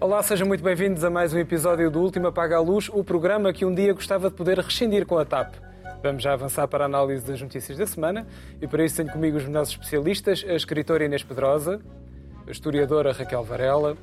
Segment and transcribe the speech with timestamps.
[0.00, 3.52] Olá, sejam muito bem-vindos a mais um episódio do Última Apaga a Luz, o programa
[3.52, 5.54] que um dia gostava de poder rescindir com a TAP.
[6.02, 8.26] Vamos já avançar para a análise das notícias da semana
[8.60, 11.80] e para isso tenho comigo os nossos especialistas, a escritora Inês Pedrosa,
[12.46, 13.96] a historiadora Raquel Varela,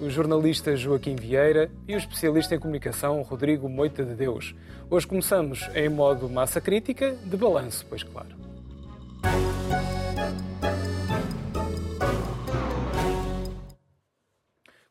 [0.00, 4.54] o jornalista Joaquim Vieira e o especialista em comunicação Rodrigo Moita de Deus.
[4.90, 8.36] Hoje começamos em modo massa crítica, de balanço, pois claro.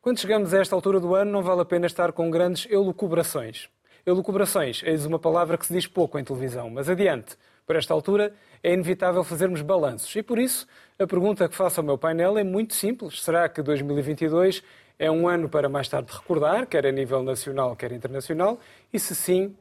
[0.00, 3.68] Quando chegamos a esta altura do ano, não vale a pena estar com grandes elucubrações.
[4.04, 7.36] Elucubrações, eis uma palavra que se diz pouco em televisão, mas adiante.
[7.66, 10.14] Por esta altura, é inevitável fazermos balanços.
[10.14, 10.64] E por isso,
[10.96, 13.20] a pergunta que faço ao meu painel é muito simples.
[13.20, 14.62] Será que 2022
[14.98, 18.58] é um ano para mais tarde recordar, quer a nível nacional, quer internacional?
[18.92, 19.54] E se sim,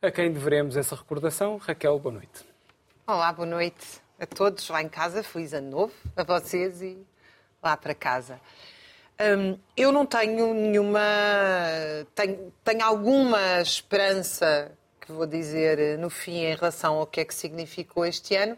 [0.00, 1.56] a quem deveremos essa recordação?
[1.56, 2.44] Raquel, boa noite.
[3.06, 5.22] Olá, boa noite a todos lá em casa.
[5.22, 6.98] Feliz ano novo a vocês e
[7.62, 8.40] lá para casa.
[9.20, 11.00] Hum, eu não tenho nenhuma.
[12.14, 17.34] Tenho, tenho alguma esperança, que vou dizer no fim, em relação ao que é que
[17.34, 18.56] significou este ano,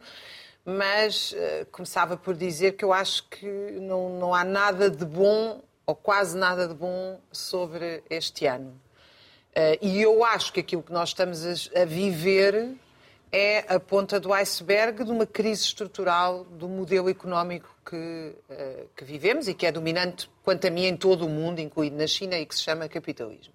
[0.64, 3.46] mas uh, começava por dizer que eu acho que
[3.80, 8.78] não, não há nada de bom, ou quase nada de bom, sobre este ano.
[9.56, 12.76] Uh, e eu acho que aquilo que nós estamos a, viver
[13.32, 17.96] é a ponta do iceberg de uma crise estrutural do modelo económico que,
[18.50, 21.96] uh, que, vivemos e que é dominante, quanto a mim, em todo o mundo, incluindo
[21.96, 23.54] na China, e que se chama capitalismo.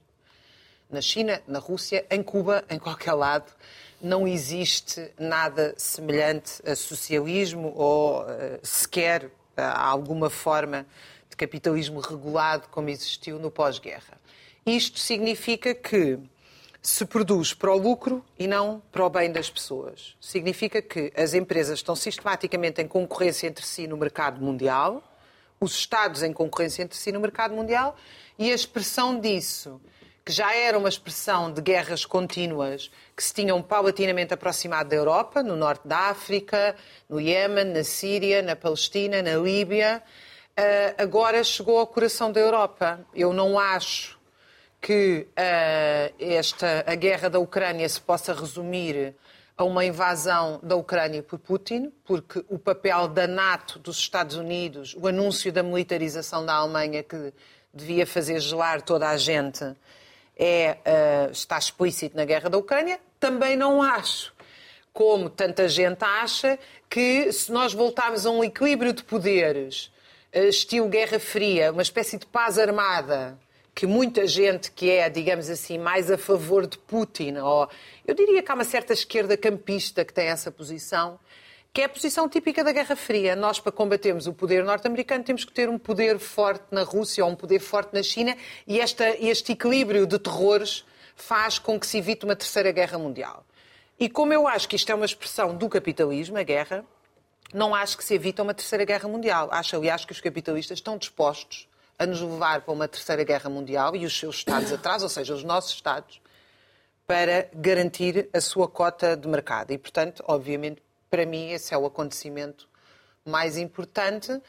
[0.90, 3.52] Na China, na Rússia, em Cuba, em qualquer lado,
[4.02, 8.26] não existe nada semelhante a socialismo ou uh,
[8.64, 10.84] sequer a alguma forma
[11.34, 14.22] de capitalismo regulado como existiu no pós-guerra.
[14.66, 16.20] Isto significa que
[16.82, 20.16] se produz para o lucro e não para o bem das pessoas.
[20.22, 25.02] Significa que as empresas estão sistematicamente em concorrência entre si no mercado mundial,
[25.60, 27.96] os Estados em concorrência entre si no mercado mundial,
[28.38, 29.82] e a expressão disso,
[30.26, 35.42] que já era uma expressão de guerras contínuas que se tinham paulatinamente aproximado da Europa,
[35.42, 36.76] no norte da África,
[37.10, 40.04] no Iêmen, na Síria, na Palestina, na Líbia,
[40.98, 43.00] agora chegou ao coração da Europa.
[43.14, 44.20] Eu não acho
[44.84, 49.16] que uh, esta, a guerra da Ucrânia se possa resumir
[49.58, 54.94] a uma invasão da Ucrânia por Putin, porque o papel da NATO, dos Estados Unidos,
[55.00, 57.34] o anúncio da militarização da Alemanha que
[57.74, 59.64] devia fazer gelar toda a gente,
[60.36, 63.00] é, uh, está explícito na guerra da Ucrânia.
[63.22, 64.34] Também não acho,
[64.92, 66.60] como tanta gente acha,
[66.90, 69.93] que se nós voltarmos a um equilíbrio de poderes,
[70.34, 73.38] estilo Guerra Fria, uma espécie de paz armada,
[73.76, 77.70] que muita gente que é, digamos assim, mais a favor de Putin, ou
[78.06, 81.20] eu diria que há uma certa esquerda campista que tem essa posição,
[81.72, 83.36] que é a posição típica da Guerra Fria.
[83.36, 87.32] Nós, para combatermos o poder norte-americano, temos que ter um poder forte na Rússia ou
[87.32, 90.86] um poder forte na China, e esta, este equilíbrio de terrores
[91.16, 93.46] faz com que se evite uma terceira guerra mundial.
[94.00, 96.86] E como eu acho que isto é uma expressão do capitalismo, a guerra,
[97.54, 99.50] não acho que se evita uma terceira guerra mundial.
[99.52, 103.96] Acho, aliás, que os capitalistas estão dispostos a nos levar para uma terceira guerra mundial
[103.96, 106.22] e os seus Estados atrás, ou seja, os nossos Estados,
[107.06, 109.72] para garantir a sua cota de mercado.
[109.72, 112.68] E, portanto, obviamente, para mim, esse é o acontecimento
[113.26, 114.42] mais importante uh,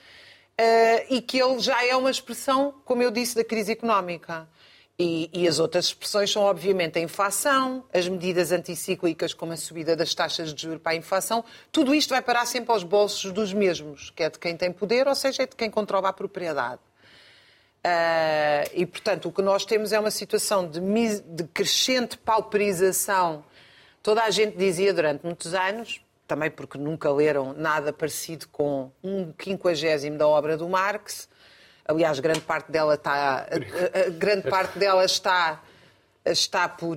[1.10, 4.48] e que ele já é uma expressão, como eu disse, da crise económica.
[4.97, 9.97] E, e, as outras expressões são, obviamente, a inflação, as medidas anticíclicas, como a subida
[9.97, 11.44] das taxas de juros para a inflação.
[11.72, 15.09] Tudo isto vai parar sempre aos bolsos dos mesmos, que é de quem tem poder,
[15.09, 16.81] ou seja, é de quem controla a propriedade.
[17.84, 20.81] Uh, e, portanto, o que nós temos é uma situação de,
[21.21, 23.44] de, crescente pauperização.
[24.00, 29.32] Toda a gente dizia durante muitos anos, também porque nunca leram nada parecido com um
[29.32, 31.28] quinquagésimo da obra do Marx.
[31.87, 33.47] Aliás, grande parte dela está,
[34.19, 35.61] grande parte dela está
[36.33, 36.97] está por,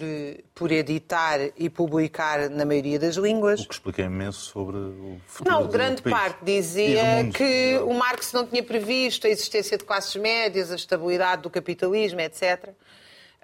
[0.55, 3.61] por editar e publicar na maioria das línguas.
[3.61, 8.47] O que explica imenso sobre o futuro Não, grande parte dizia que o Marx não
[8.47, 12.69] tinha previsto a existência de classes médias, a estabilidade do capitalismo, etc.
[12.69, 12.73] Uh,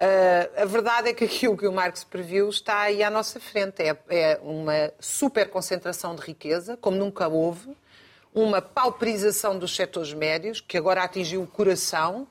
[0.00, 3.82] ah, a verdade é que aquilo que o Marx previu está aí à nossa frente.
[3.82, 7.76] É, é uma super concentração de riqueza, como nunca houve,
[8.34, 12.26] uma pauperização dos setores médios, que agora atingiu o coração,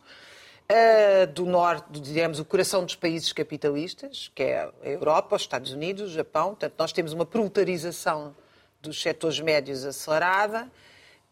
[0.69, 5.71] uh, do norte, digamos, o coração dos países capitalistas, que é a Europa, os Estados
[5.71, 6.49] Unidos, o Japão.
[6.49, 8.35] Portanto, nós temos uma proletarização
[8.81, 10.69] dos setores médios acelerada.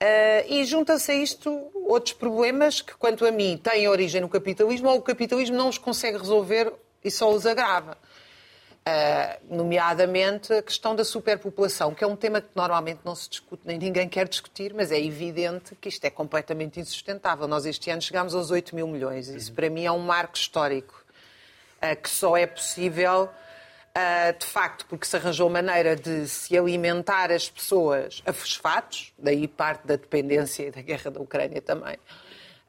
[0.02, 4.90] Uh, e junta-se a isto outros problemas que, quanto a mim, têm origem no capitalismo
[4.90, 7.98] ou o capitalismo não os consegue resolver e só os agrava.
[8.82, 13.62] Uh, nomeadamente a questão da superpopulação, que é um tema que normalmente não se discute,
[13.64, 17.48] nem ninguém quer discutir, mas é evidente que isto é completamente insustentável.
[17.48, 19.28] Nós este ano chegámos aos 8 mil milhões.
[19.28, 21.06] Isso para mim é um marco histórico
[21.78, 27.32] uh, que só é possível, uh, de facto, porque se arranjou maneira de se alimentar
[27.32, 31.98] as pessoas a fosfatos, daí parte da dependência e da guerra da Ucrânia também.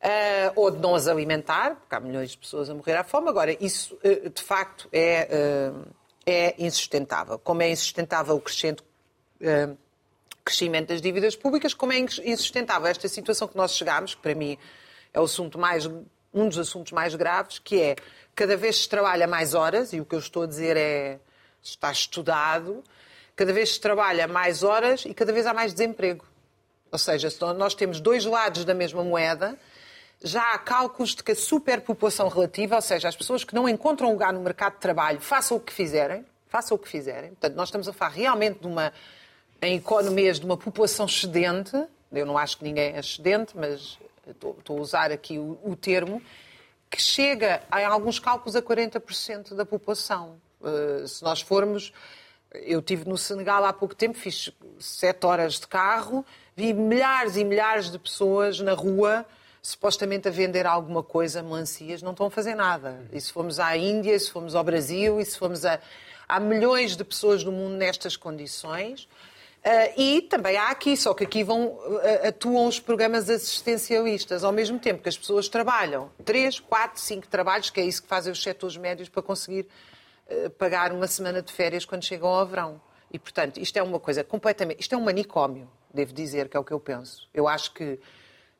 [0.02, 3.28] Uh, ou de não as alimentar, porque há milhões de pessoas a morrer à fome.
[3.28, 5.86] Agora, isso uh, de facto é, uh,
[6.26, 7.38] é insustentável.
[7.38, 8.82] Como é insustentável o crescente
[10.44, 14.58] crescimento das dívidas públicas, como é insustentável esta situação que nós chegámos, que para mim
[15.12, 15.86] é o assunto mais,
[16.32, 17.96] um dos assuntos mais graves, que é
[18.34, 21.18] cada vez se trabalha mais horas, e o que eu estou a dizer é
[21.62, 22.82] está estudado,
[23.36, 26.26] cada vez se trabalha mais horas e cada vez há mais desemprego.
[26.90, 29.56] Ou seja, nós temos dois lados da mesma moeda
[30.24, 34.10] já há cálculos de que a superpopulação relativa, ou seja, as pessoas que não encontram
[34.10, 37.30] lugar no mercado de trabalho, façam o que fizerem, façam o que fizerem.
[37.30, 38.92] Portanto, nós estamos a falar realmente de uma,
[39.60, 41.76] em economias de uma população excedente,
[42.12, 45.74] eu não acho que ninguém é excedente, mas estou, estou a usar aqui o, o,
[45.74, 46.22] termo,
[46.90, 50.40] que chega, em alguns cálculos, a 40% da população.
[50.60, 51.92] Uh, se nós formos...
[52.54, 56.22] Eu estive no Senegal há pouco tempo, fiz sete horas de carro,
[56.54, 59.24] vi milhares e milhares de pessoas na rua
[59.62, 63.06] supostamente a vender alguma coisa, melancias, não estão a fazer nada.
[63.12, 65.78] E se formos à Índia, se formos ao Brasil, e se formos a.
[66.28, 69.08] Há milhões de pessoas no mundo nestas condições.
[69.64, 74.50] Uh, e também há aqui, só que aqui vão, uh, atuam os programas assistencialistas, ao
[74.50, 78.32] mesmo tempo que as pessoas trabalham três, quatro, cinco trabalhos, que é isso que fazem
[78.32, 79.68] os setores médios para conseguir
[80.28, 82.80] uh, pagar uma semana de férias quando chegam ao verão.
[83.12, 84.80] E, portanto, isto é uma coisa completamente.
[84.80, 87.28] Isto é um manicômio, devo dizer, que é o que eu penso.
[87.32, 88.00] Eu acho que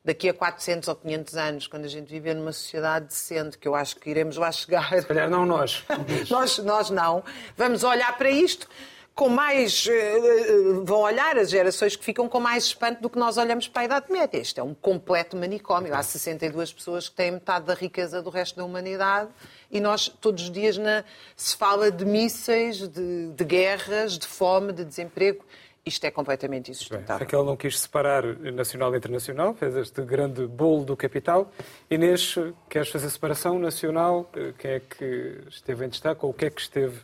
[0.03, 3.73] daqui a 400 ou 500 anos, quando a gente viver numa sociedade decente, que eu
[3.73, 4.89] acho que iremos lá chegar.
[4.99, 5.83] Se calhar não nós.
[6.29, 7.23] nós, nós não.
[7.55, 8.67] Vamos olhar para isto
[9.15, 9.85] com mais.
[9.85, 13.83] Uh, vão olhar as gerações que ficam com mais espanto do que nós olhamos para
[13.83, 14.37] a Idade Média.
[14.39, 15.93] Isto é um completo manicômio.
[15.95, 19.29] Há 62 pessoas que têm metade da riqueza do resto da humanidade
[19.71, 21.03] e nós, todos os dias, na,
[21.35, 25.45] se fala de mísseis, de, de guerras, de fome, de desemprego.
[25.85, 27.17] Isto é completamente insustentável.
[27.17, 31.51] Bem, Raquel não quis separar nacional e internacional, fez este grande bolo do capital.
[31.89, 32.35] Inês,
[32.69, 34.29] queres fazer separação nacional?
[34.57, 37.01] Quem é que esteve em destaque ou o que é que esteve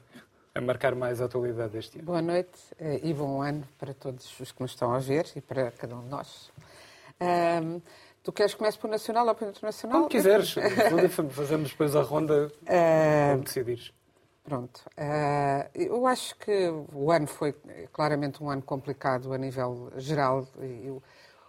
[0.55, 2.05] a marcar mais a atualidade deste ano?
[2.05, 5.41] Boa noite eh, e bom ano para todos os que nos estão a ver e
[5.41, 6.49] para cada um de nós.
[7.19, 7.81] Um,
[8.23, 9.97] tu queres que comece por nacional ou por internacional?
[9.97, 10.55] Como quiseres.
[11.31, 13.91] Fazemos depois a ronda uh, como decidires.
[14.49, 14.81] Pronto.
[14.97, 17.53] Uh, eu acho que o ano foi
[17.93, 20.47] claramente um ano complicado a nível geral.
[20.83, 21.03] Eu,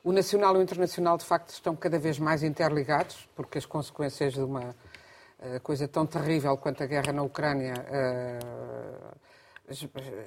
[0.05, 4.35] o nacional e o internacional, de facto, estão cada vez mais interligados, porque as consequências
[4.35, 4.77] de uma
[5.39, 9.17] uh, coisa tão terrível quanto a guerra na Ucrânia uh,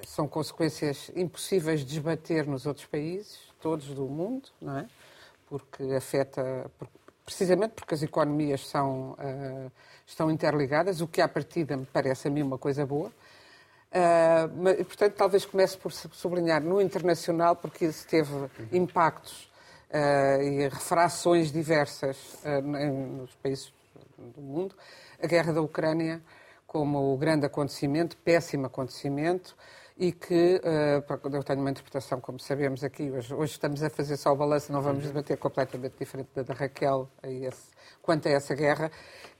[0.04, 4.88] são consequências impossíveis de desbater nos outros países, todos do mundo, não é?
[5.46, 6.68] Porque afeta,
[7.24, 9.72] precisamente porque as economias são, uh,
[10.06, 13.08] estão interligadas, o que à partida me parece a mim uma coisa boa.
[13.08, 18.30] Uh, mas, portanto, talvez comece por sublinhar no internacional, porque isso teve
[18.72, 19.50] impactos
[19.90, 22.16] uh, e refrações diversas
[22.62, 23.72] nos países
[24.18, 24.74] do mundo.
[25.22, 26.20] A guerra da Ucrânia
[26.74, 29.56] como o grande acontecimento, péssimo acontecimento,
[29.96, 34.16] e que uh, eu tenho uma interpretação, como sabemos aqui, hoje, hoje estamos a fazer
[34.16, 37.70] só o balanço, não vamos debater completamente diferente da da Raquel a esse,
[38.02, 38.90] quanto a essa guerra,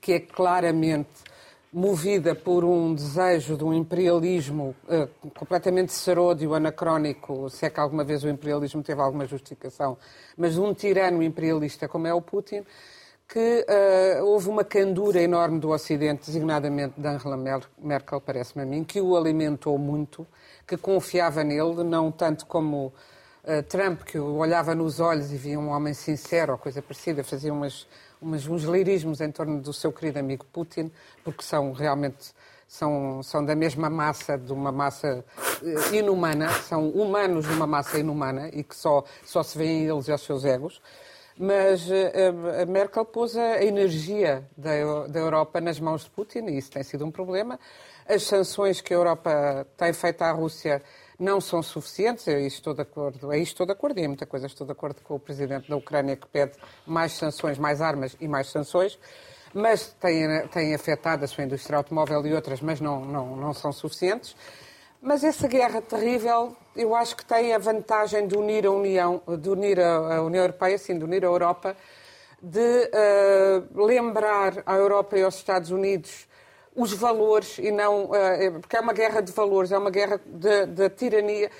[0.00, 1.24] que é claramente
[1.72, 8.04] movida por um desejo de um imperialismo uh, completamente seródio, anacrónico, se é que alguma
[8.04, 9.98] vez o imperialismo teve alguma justificação,
[10.36, 12.64] mas um tirano imperialista como é o Putin,
[13.28, 17.36] que uh, houve uma candura enorme do Ocidente, designadamente de Angela
[17.78, 20.26] Merkel, parece-me a mim, que o alimentou muito,
[20.66, 22.92] que confiava nele, não tanto como
[23.44, 27.24] uh, Trump, que o olhava nos olhos e via um homem sincero ou coisa parecida,
[27.24, 27.86] fazia umas,
[28.20, 30.90] umas, uns lirismos em torno do seu querido amigo Putin,
[31.24, 32.32] porque são realmente
[32.68, 35.24] são, são da mesma massa, de uma massa
[35.62, 40.08] uh, inumana, são humanos de uma massa inumana e que só, só se vêem eles
[40.08, 40.80] e aos seus egos
[41.38, 46.70] mas eh, a Merkel pôs a energia da, Europa nas mãos de Putin e isso
[46.70, 47.58] tem sido um problema.
[48.06, 50.82] As sanções que a Europa tem feito à Rússia
[51.18, 54.46] não são suficientes, eu estou de acordo, aí estou de acordo, e em muita coisa
[54.46, 56.52] estou de acordo com o presidente da Ucrânia que pede
[56.86, 58.98] mais sanções, mais armas e mais sanções,
[59.52, 63.72] mas tem, tem afetado a sua indústria automóvel e outras, mas não, não, não são
[63.72, 64.34] suficientes.
[65.06, 69.50] Mas essa guerra terrível, eu acho que tem a vantagem de unir a União, de
[69.50, 71.76] unir a, União Europeia, sim, de unir a Europa,
[72.42, 76.26] de uh, lembrar à Europa e aos Estados Unidos
[76.74, 78.06] os valores e não.
[78.06, 80.18] Uh, porque é uma guerra de valores, é uma guerra
[80.68, 81.50] da tirania,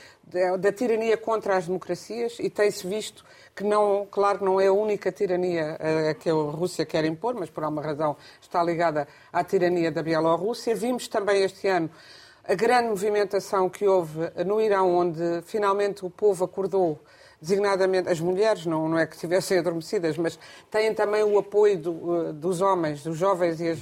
[0.58, 5.12] da tirania contra as democracias e tem-se visto que não, claro não é a única
[5.12, 9.92] tirania uh, que a Rússia quer impor, mas por alguma razão está ligada à tirania
[9.92, 10.74] da Bielorrússia.
[10.74, 11.90] Vimos também este ano
[12.46, 17.00] a grande movimentação que houve no Irão, onde finalmente o povo acordou
[17.40, 20.38] designadamente as mulheres, não, não é que estivessem adormecidas, mas
[20.70, 23.78] têm também o apoio do, dos homens, dos jovens e as,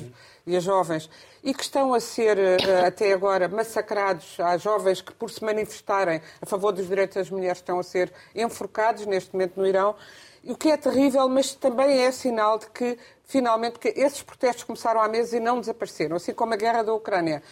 [0.46, 1.08] e as jovens,
[1.42, 4.38] e que estão a ser, eh, até agora, massacrados.
[4.38, 8.12] Há jovens que, por se manifestarem a favor dos direitos das mulheres, estão a ser
[8.34, 9.94] enforcados neste momento no Irão.
[10.44, 15.00] O que é terrível, mas também é sinal de que, finalmente, que esses protestos começaram
[15.00, 16.16] há meses e não desapareceram.
[16.16, 17.42] Assim como a guerra da Ucrânia.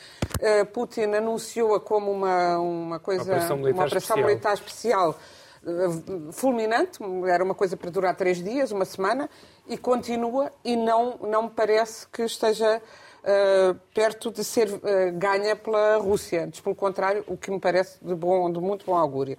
[0.40, 4.26] Eh, Putin anunciou-a como uma, uma coisa, uma operação militar, uma operação especial.
[4.26, 5.18] militar especial
[5.66, 9.30] eh, fulminante, era uma coisa para durar três dias, uma semana,
[9.68, 12.82] e continua e não, não me parece que esteja
[13.20, 14.80] uh, perto de ser uh,
[15.14, 16.44] ganha pela Rússia.
[16.44, 19.37] Antes, pelo contrário, o que me parece de, bom, de muito bom augúrio.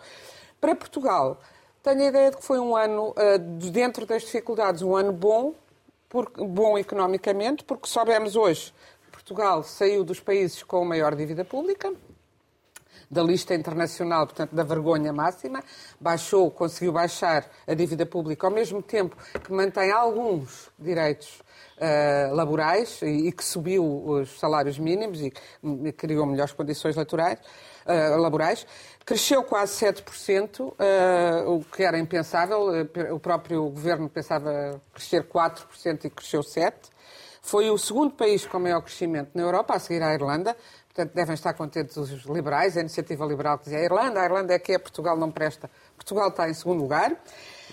[0.60, 1.40] Para Portugal,
[1.84, 3.40] tenho a ideia de que foi um ano, uh,
[3.72, 5.54] dentro das dificuldades, um ano bom,
[6.38, 8.74] bom economicamente, porque soubemos hoje
[9.22, 11.94] Portugal saiu dos países com maior dívida pública,
[13.10, 15.64] da lista internacional, portanto, da vergonha máxima,
[16.00, 21.40] baixou, conseguiu baixar a dívida pública ao mesmo tempo que mantém alguns direitos
[21.78, 25.32] uh, laborais e, e, que subiu os salários mínimos e,
[25.86, 27.40] e criou melhores condições laborais.
[27.86, 28.66] Uh, laborais.
[29.04, 30.76] Cresceu quase 7%, uh,
[31.50, 32.68] o que era impensável.
[33.12, 36.74] O próprio governo pensava crescer 4% e cresceu 7%.
[37.42, 40.56] Foi o segundo país com maior crescimento na Europa, a seguir à Irlanda.
[40.94, 44.54] Portanto, devem estar contentes os liberais, a iniciativa liberal que dizia a Irlanda, a Irlanda
[44.54, 45.70] é que é, Portugal não presta.
[45.96, 47.16] Portugal está em segundo lugar.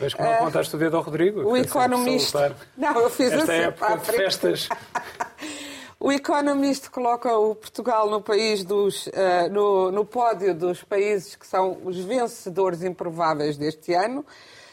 [0.00, 1.42] Mas que não uh, apontaste o dedo ao Rodrigo?
[1.42, 2.56] O economista...
[2.76, 3.62] Não, eu fiz Esta assim.
[3.62, 4.68] época de festas...
[6.00, 11.44] O Economist coloca o Portugal no país dos, uh, no, no, pódio dos países que
[11.44, 14.24] são os vencedores improváveis deste ano.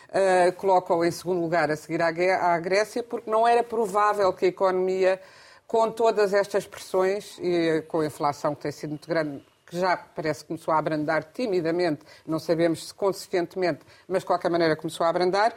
[0.10, 4.50] Uh, coloca-o em segundo lugar a seguir à, Grécia, porque não era provável que a
[4.50, 5.20] economia
[5.66, 9.98] com todas estas pressões e com a inflação que tem sido muito grande, que já
[9.98, 15.04] parece que começou a abrandar timidamente, não sabemos se consistentemente, mas de qualquer maneira começou
[15.04, 15.56] a abrandar.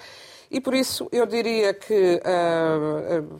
[0.51, 2.23] E por isso eu diria que.
[2.25, 3.39] Uh,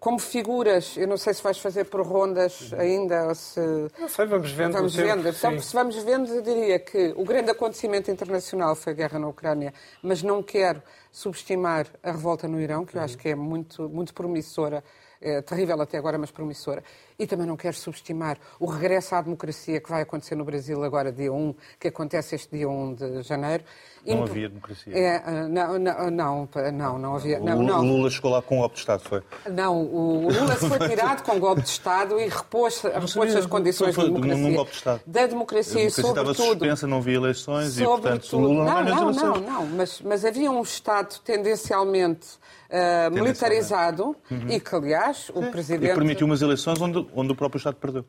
[0.00, 3.60] como figuras, eu não sei se vais fazer por rondas ainda ou se.
[3.98, 4.72] Não sei, vamos vendo.
[4.72, 5.22] Vamos vendo.
[5.22, 9.18] Tempo, então, se vamos vendo, eu diria que o grande acontecimento internacional foi a guerra
[9.18, 10.82] na Ucrânia, mas não quero
[11.12, 14.82] subestimar a revolta no Irão, que eu acho que é muito, muito promissora
[15.20, 16.82] é, terrível até agora, mas promissora.
[17.20, 21.10] E também não quero subestimar o regresso à democracia que vai acontecer no Brasil agora,
[21.10, 23.64] dia 1, que acontece este dia 1 de janeiro.
[24.06, 24.96] Não havia democracia?
[24.96, 27.40] É, não, não, não, não, não havia.
[27.40, 27.80] Não, não.
[27.80, 29.22] O Lula chegou lá com um golpe de Estado, foi?
[29.50, 33.96] Não, o Lula se foi tirado com golpe de Estado e repôs, repôs as condições
[33.96, 34.42] foi, de democracia.
[34.44, 35.00] Num golpe de Estado.
[35.04, 36.20] Da democracia, e sobretudo...
[36.20, 40.00] estava suspensa, não havia eleições e, portanto, o Lula não, não, não, não, não, mas,
[40.02, 44.48] mas havia um Estado tendencialmente uh, militarizado uhum.
[44.48, 45.90] e que, aliás, o Presidente...
[45.90, 48.04] E permitiu umas eleições onde, onde o próprio Estado perdeu.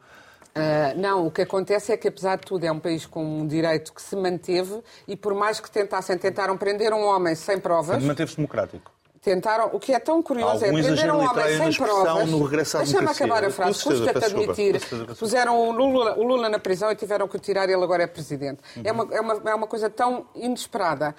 [0.50, 3.48] Uh, não, o que acontece é que, apesar de tudo, é um país com um
[3.48, 8.04] direito que se manteve e, por mais que tentassem, tentaram prender um homem sem provas.
[8.04, 8.92] Manteve-se democrático.
[9.22, 12.30] Tentaram, o que é tão curioso é prender um homem sem provas.
[12.62, 13.84] Deixa-me acabar a frase.
[13.84, 14.82] Custa-te admitir
[15.18, 18.04] puseram o Lula, o Lula, na prisão e tiveram que o tirar e ele agora
[18.04, 18.62] é presidente.
[18.78, 18.84] Uhum.
[18.86, 21.14] É, uma, é, uma, é uma coisa tão inesperada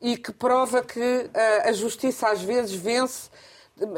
[0.00, 3.30] e que prova que uh, a justiça às vezes vence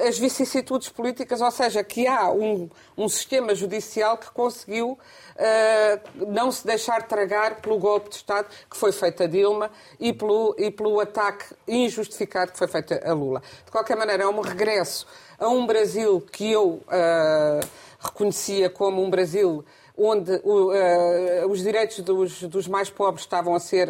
[0.07, 6.50] as vicissitudes políticas, ou seja, que há um, um sistema judicial que conseguiu uh, não
[6.50, 10.71] se deixar tragar pelo golpe de Estado que foi feito a Dilma e pelo, e
[10.71, 13.43] pelo ataque injustificado que foi feito a Lula.
[13.64, 15.07] De qualquer maneira, é um regresso
[15.38, 17.66] a um Brasil que eu uh,
[18.00, 19.64] reconhecia como um Brasil
[19.97, 23.88] onde uh, os direitos dos, dos, mais pobres estavam a ser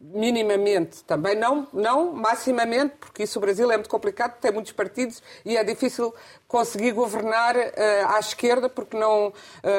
[0.00, 5.22] minimamente, também não, não maximamente, porque isso o Brasil é muito complicado, tem muitos partidos
[5.44, 6.14] e é difícil
[6.50, 7.60] conseguir governar uh,
[8.08, 9.32] à esquerda porque não, uh,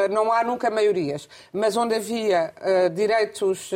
[0.10, 1.28] não há nunca maiorias.
[1.52, 3.70] Mas onde havia uh, direitos,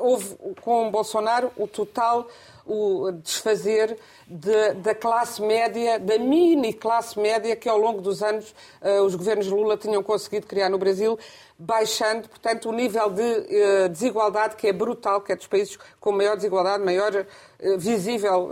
[0.00, 2.26] houve com Bolsonaro o total
[2.66, 3.96] o desfazer
[4.26, 9.14] de, da classe média, da mini classe média que ao longo dos anos uh, os
[9.14, 11.16] governos Lula tinham conseguido criar no Brasil,
[11.56, 16.10] baixando, portanto, o nível de uh, desigualdade que é brutal, que é dos países com
[16.10, 17.24] maior desigualdade, maior
[17.60, 18.50] uh, visível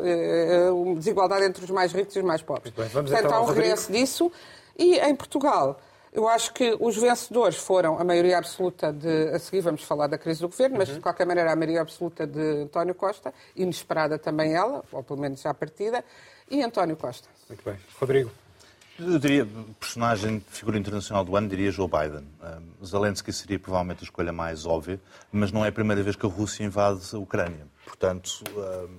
[0.96, 2.72] desigualdade entre os mais ricos e os mais pobres.
[2.74, 4.30] Bem, portanto, então há um regresso disso.
[4.76, 5.78] E em Portugal,
[6.12, 9.30] eu acho que os vencedores foram a maioria absoluta de.
[9.30, 12.26] A seguir vamos falar da crise do governo, mas de qualquer maneira a maioria absoluta
[12.26, 16.04] de António Costa, inesperada também ela, ou pelo menos já partida,
[16.48, 17.28] e António Costa.
[17.48, 17.76] Muito bem.
[18.00, 18.30] Rodrigo.
[18.96, 19.44] Eu diria,
[19.80, 22.24] personagem, figura internacional do ano, diria Joe Biden.
[22.80, 25.00] Um, Zelensky seria provavelmente a escolha mais óbvia,
[25.32, 27.66] mas não é a primeira vez que a Rússia invade a Ucrânia.
[27.84, 28.98] Portanto, um,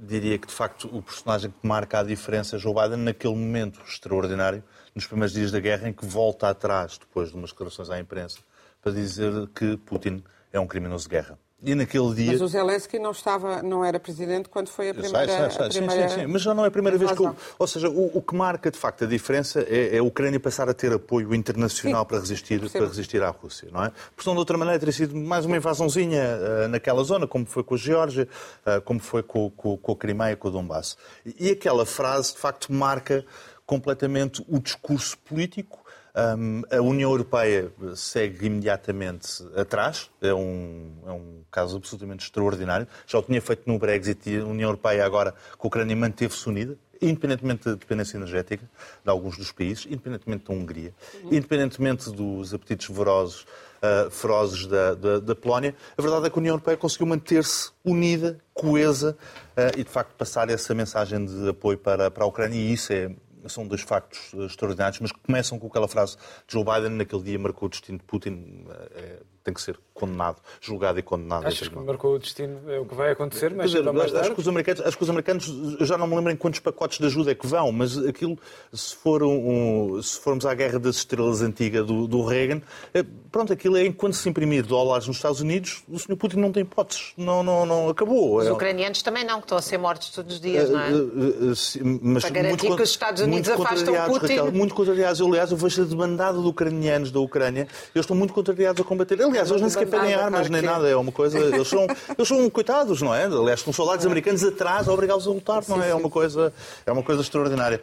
[0.00, 3.82] diria que de facto o personagem que marca a diferença é Joe Biden naquele momento
[3.86, 4.64] extraordinário,
[4.94, 8.38] nos primeiros dias da guerra, em que volta atrás, depois de umas declarações à imprensa,
[8.80, 11.38] para dizer que Putin é um criminoso de guerra.
[11.64, 12.32] E naquele dia...
[12.32, 15.26] Mas o Zelensky não, estava, não era presidente quando foi a primeira...
[15.26, 16.08] Sei, sei, sei, a primeira...
[16.08, 17.22] Sim, sim, sim, mas já não é a primeira vez que...
[17.22, 17.36] Eu...
[17.56, 20.68] Ou seja, o, o, que marca de facto a diferença é, é a Ucrânia passar
[20.68, 23.92] a ter apoio internacional para resistir, para resistir à Rússia, não é?
[24.16, 26.22] Porque de outra maneira teria sido mais uma invasãozinha
[26.64, 28.28] uh, naquela zona, como foi com a Geórgia,
[28.66, 30.96] uh, como foi com, com, com a Crimeia, com o Donbass.
[31.24, 33.24] E, e aquela frase de facto marca
[33.64, 35.81] completamente o discurso político
[36.14, 42.86] a União Europeia segue imediatamente atrás, é um, é um caso absolutamente extraordinário.
[43.06, 46.46] Já o tinha feito no Brexit e a União Europeia agora com a Ucrânia manteve-se
[46.48, 48.64] unida, independentemente da dependência energética
[49.02, 55.18] de alguns dos países, independentemente da Hungria, independentemente dos apetites ferozes, uh, ferozes da, da,
[55.18, 59.16] da, Polónia, a verdade é que a União Europeia conseguiu manter-se unida, coesa
[59.56, 62.92] uh, e, de facto, passar essa mensagem de apoio para, para a Ucrânia e isso
[62.92, 63.10] é
[63.48, 67.38] são dois factos extraordinários, mas que começam com aquela frase de Joe Biden, naquele dia
[67.38, 71.46] marcou o destino de Putin, é, tem que ser condenado, julgado e condenado.
[71.46, 72.70] Achas que marcou o destino?
[72.70, 75.10] É o que vai acontecer, mas dizer, mais acho, que os americanos, acho que os
[75.10, 77.98] americanos, eu já não me lembro em quantos pacotes de ajuda é que vão, mas
[77.98, 78.38] aquilo,
[78.72, 82.62] se, for um, se formos à Guerra das Estrelas antiga do, do Reagan,
[82.94, 86.16] é, pronto, aquilo é enquanto se imprimir dólares nos Estados Unidos, o Sr.
[86.16, 88.38] Putin não tem hipóteses, não, não, não acabou.
[88.38, 90.90] Os é, ucranianos também não, que estão a ser mortos todos os dias, não é?
[90.90, 94.36] Uh, uh, mas Para garantir muito, que os Estados Unidos afastam Putin.
[94.36, 97.62] Raquel, muito contrariados, eu, aliás, eu vejo a demandada de ucranianos da Ucrânia,
[97.94, 99.20] eles estão muito contrariados a combater.
[99.32, 101.38] Aliás, eles nem sequer pedem armas nem nada, é uma coisa.
[101.38, 101.86] Eles são,
[102.16, 103.24] eles são coitados, não é?
[103.24, 105.88] Aliás, com soldados americanos atrás a obrigá-los a lutar, não é?
[105.88, 106.52] É uma coisa,
[106.84, 107.80] é uma coisa extraordinária.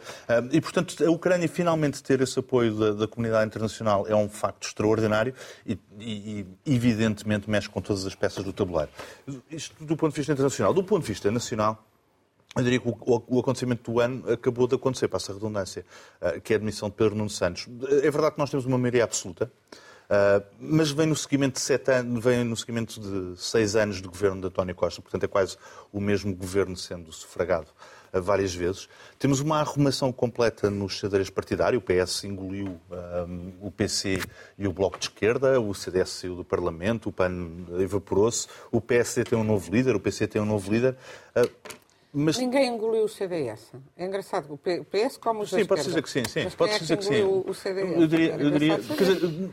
[0.52, 4.68] E, portanto, a Ucrânia finalmente ter esse apoio da, da comunidade internacional é um facto
[4.68, 5.34] extraordinário
[5.66, 8.90] e, e, evidentemente, mexe com todas as peças do tabuleiro.
[9.50, 10.72] Isto do ponto de vista internacional.
[10.72, 11.84] Do ponto de vista nacional,
[12.56, 15.84] eu diria que o, o, acontecimento do ano acabou de acontecer, passa a redundância,
[16.42, 17.68] que é a admissão de Pedro Nuno Santos.
[18.02, 19.50] É verdade que nós temos uma maioria absoluta,
[20.10, 24.08] Uh, mas vem no seguimento de sete anos, vem no seguimento de seis anos de
[24.08, 25.56] governo de António Costa, portanto é quase
[25.92, 27.68] o mesmo governo sendo sufragado
[28.12, 28.88] uh, várias vezes.
[29.20, 34.20] Temos uma arrumação completa no xadrez partidário, o PS engoliu um, o PC
[34.58, 37.32] e o Bloco de Esquerda, o CDS saiu do Parlamento, o PAN
[37.78, 40.96] evaporou-se, o PSD tem um novo líder, o PC tem um novo líder.
[41.36, 41.79] Uh,
[42.12, 42.38] mas...
[42.38, 43.72] Ninguém engoliu o CDS.
[43.96, 44.52] É engraçado.
[44.52, 46.24] O PS como os Sim, pode dizer que sim.
[46.24, 46.44] sim.
[46.44, 47.22] Mas pode é dizer que, que sim.
[47.22, 48.00] O CDS?
[48.00, 49.50] Eu diria, eu diria quer dizer,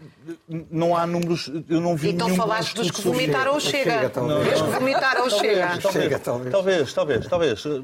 [0.72, 3.92] não há números, eu não vi Então falaste dos que vomitaram o Chega.
[3.92, 4.50] Chega talvez.
[4.50, 5.82] Dos que vomitaram o Chega.
[5.92, 6.52] Chega, talvez.
[6.52, 7.62] Talvez, talvez, talvez.
[7.62, 7.84] Talvez,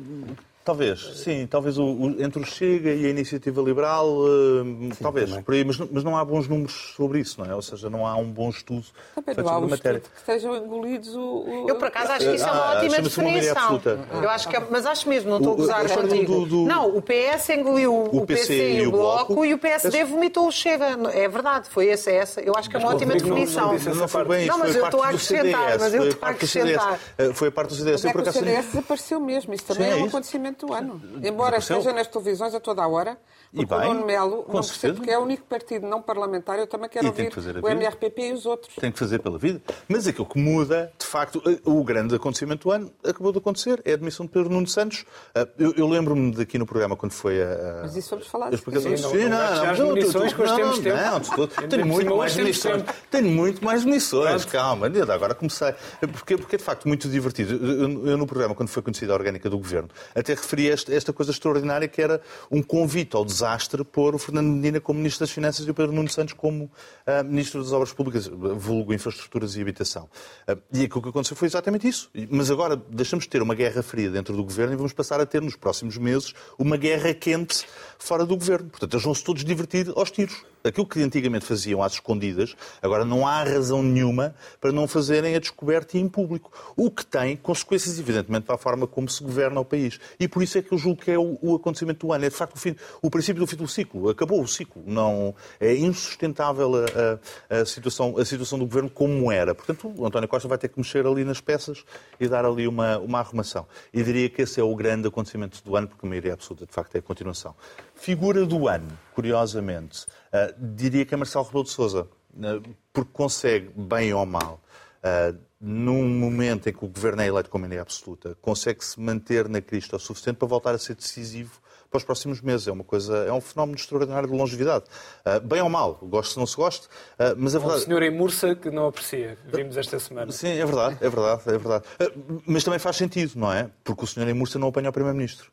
[1.15, 5.53] sim, talvez o, o, entre o Chega e a Iniciativa Liberal, uh, sim, talvez, por
[5.53, 7.53] aí, mas, mas, não há bons números sobre isso, não é?
[7.53, 9.99] Ou seja, não há um bom estudo também feito sobre a matéria.
[9.99, 11.65] Que estejam engolidos o, o...
[11.67, 13.81] Eu, por acaso, acho que isso é uma ah, ótima definição.
[14.21, 16.33] Eu acho que é, mas acho mesmo, não estou a gozar contigo.
[16.33, 16.65] Do, do...
[16.65, 19.97] Não, o PS engoliu o, o PC, PC, e o Bloco, Bloco e o PSD
[19.99, 20.09] esse...
[20.09, 20.97] vomitou o Chega.
[21.13, 22.41] É verdade, foi essa, essa.
[22.41, 23.77] Eu acho que é uma ótima definição.
[23.77, 26.99] Não, não foi bem Não, mas eu estou a acrescentar, mas eu estou a acrescentar.
[27.33, 28.03] Foi a parte do CDS.
[28.03, 31.57] Mas é que o CDS desapareceu mesmo, isso também é um acontecimento do ano embora
[31.57, 33.17] esteja nas televisões a toda a hora,
[33.55, 36.65] porque bem, o Nuno Melo, não percebo, porque é o único partido não parlamentar, eu
[36.65, 38.75] também quero ouvir o MRPP e os outros.
[38.75, 39.61] Tem que fazer pela vida.
[39.87, 43.91] Mas aquilo que muda, de facto, o grande acontecimento do ano acabou de acontecer, é
[43.91, 45.05] a admissão de Pedro Nuno Santos.
[45.35, 47.81] Ah, eu, eu lembro-me daqui no programa quando foi a...
[47.83, 48.51] Mas isso vamos falar.
[48.57, 50.97] Sim, não, não, as munições que hoje temos tempo.
[50.97, 52.83] Não, tenho muito mais munições.
[53.11, 54.87] Tenho muito mais munições, calma.
[55.13, 55.73] Agora comecei.
[55.99, 57.53] Porque, porque é de facto muito divertido.
[57.53, 61.13] Eu, eu, no programa, quando foi conhecida a orgânica do Governo, até referi esta, esta
[61.13, 63.42] coisa extraordinária que era um convite ao desastre
[63.85, 67.23] pôr o Fernando Medina como Ministro das Finanças e o Pedro Nuno Santos como uh,
[67.23, 70.09] Ministro das Obras Públicas, vulgo infraestruturas e habitação.
[70.47, 72.09] Uh, e aquilo que aconteceu foi exatamente isso.
[72.29, 75.25] Mas agora deixamos de ter uma guerra fria dentro do Governo e vamos passar a
[75.25, 77.65] ter nos próximos meses uma guerra quente
[77.97, 78.69] fora do Governo.
[78.69, 83.27] Portanto, eles vão-se todos divertir aos tiros aquilo que antigamente faziam às escondidas, agora não
[83.27, 86.51] há razão nenhuma para não fazerem a descoberta em público.
[86.75, 89.99] O que tem consequências, evidentemente, para a forma como se governa o país.
[90.19, 92.25] E por isso é que eu julgo que é o, o acontecimento do ano.
[92.25, 94.09] É, de facto, o, fim, o princípio do fim do ciclo.
[94.09, 94.83] Acabou o ciclo.
[94.85, 99.53] Não, é insustentável a, a, a, situação, a situação do governo como era.
[99.53, 101.83] Portanto, o António Costa vai ter que mexer ali nas peças
[102.19, 103.67] e dar ali uma, uma arrumação.
[103.93, 106.73] E diria que esse é o grande acontecimento do ano, porque a maioria absoluta, de
[106.73, 107.55] facto, é a continuação.
[108.03, 113.69] Figura do ano, curiosamente, uh, diria que é Marcelo Rebelo de Sousa, uh, porque consegue,
[113.73, 114.61] bem ou mal,
[114.99, 119.47] uh, num momento em que o governo é eleito com maioria absoluta, consegue se manter
[119.47, 122.67] na crista o suficiente para voltar a ser decisivo para os próximos meses.
[122.67, 124.83] É uma coisa, é um fenómeno extraordinário de longevidade.
[125.25, 127.83] Uh, bem ou mal, gosto se não se gosta, uh, mas é verdade.
[127.83, 130.29] O senhor em Mursa que não aprecia, vimos esta semana.
[130.33, 131.85] Sim, é verdade, é verdade, é verdade.
[132.01, 133.69] Uh, mas também faz sentido, não é?
[133.81, 135.52] Porque o senhor em Mursa não apanha o Primeiro-Ministro.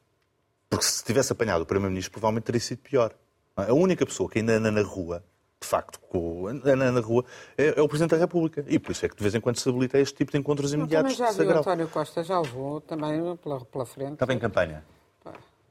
[0.70, 3.12] Porque se tivesse apanhado o Primeiro-Ministro, provavelmente teria sido pior.
[3.56, 5.24] A única pessoa que ainda anda na rua,
[5.60, 5.98] de facto,
[6.46, 7.24] anda na rua,
[7.58, 8.64] é, é, o Presidente da República.
[8.68, 10.72] E por isso é que de vez em quando se habilita este tipo de encontros
[10.72, 11.18] imediatos.
[11.18, 14.12] Mas já viu, António Costa já levou também pela, pela frente.
[14.12, 14.84] Estava em campanha.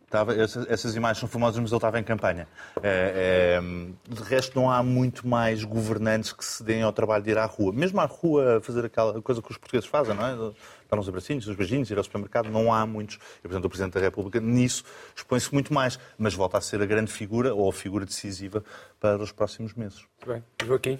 [0.03, 2.47] Estava, essas, essas, imagens são famosas, mas ele estava em campanha.
[2.81, 7.29] É, é, de resto, não há muito mais governantes que se deem ao trabalho de
[7.29, 7.71] ir à rua.
[7.71, 10.51] Mesmo à rua, fazer aquela coisa que os portugueses fazem, não é?
[10.89, 13.19] Dar uns abracinhos, uns beijinhos, ir ao supermercado, não há muitos.
[13.39, 14.83] E, portanto, o Presidente da República, nisso,
[15.15, 15.99] expõe-se muito mais.
[16.17, 18.63] Mas volta a ser a grande figura, ou a figura decisiva,
[18.99, 20.05] para os próximos meses.
[20.17, 20.43] Muito bem.
[20.65, 20.99] Joaquim?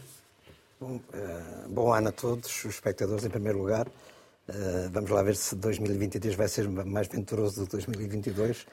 [0.80, 3.88] Bom, uh, bom ano a todos, os espectadores, em primeiro lugar.
[3.88, 8.62] Uh, vamos lá ver se 2023 vai ser mais venturoso do que 2022.
[8.62, 8.66] Uh,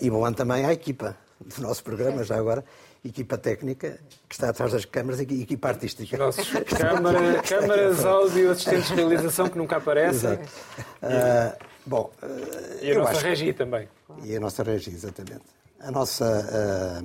[0.00, 2.64] e bom ano também à equipa do nosso programa, já agora,
[3.04, 6.16] equipa técnica, que está atrás das câmaras, e equipa artística.
[6.16, 10.34] Nossos câmara, câmaras, áudio, assistentes de realização que nunca aparecem.
[10.34, 13.88] Uh, bom, uh, e a nossa regi também.
[14.24, 15.44] E a nossa regi, exatamente.
[15.78, 17.04] A nossa,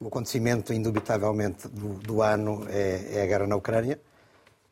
[0.00, 3.98] o acontecimento, indubitavelmente, do, do ano é, é a guerra na Ucrânia,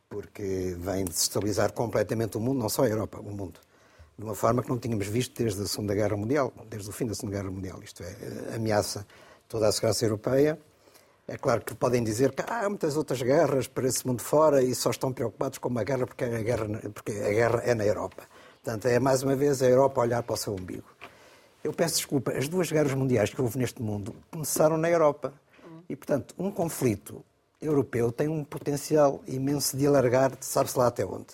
[0.09, 3.61] porque vem desestabilizar completamente o mundo, não só a Europa, o mundo
[4.17, 7.07] de uma forma que não tínhamos visto desde a Segunda Guerra Mundial, desde o fim
[7.07, 7.83] da Segunda Guerra Mundial.
[7.83, 9.07] Isto é, ameaça
[9.49, 10.59] toda a segurança europeia.
[11.27, 14.75] É claro que podem dizer que há muitas outras guerras para esse mundo fora e
[14.75, 18.25] só estão preocupados com uma guerra porque a guerra, porque a guerra é na Europa.
[18.63, 20.85] Portanto, é mais uma vez a Europa olhar para o seu umbigo.
[21.63, 25.33] Eu peço desculpa, as duas guerras mundiais que houve neste mundo começaram na Europa.
[25.89, 27.25] E, portanto, um conflito
[27.61, 31.29] europeu tem um potencial imenso de alargar, sabe-se lá até onde.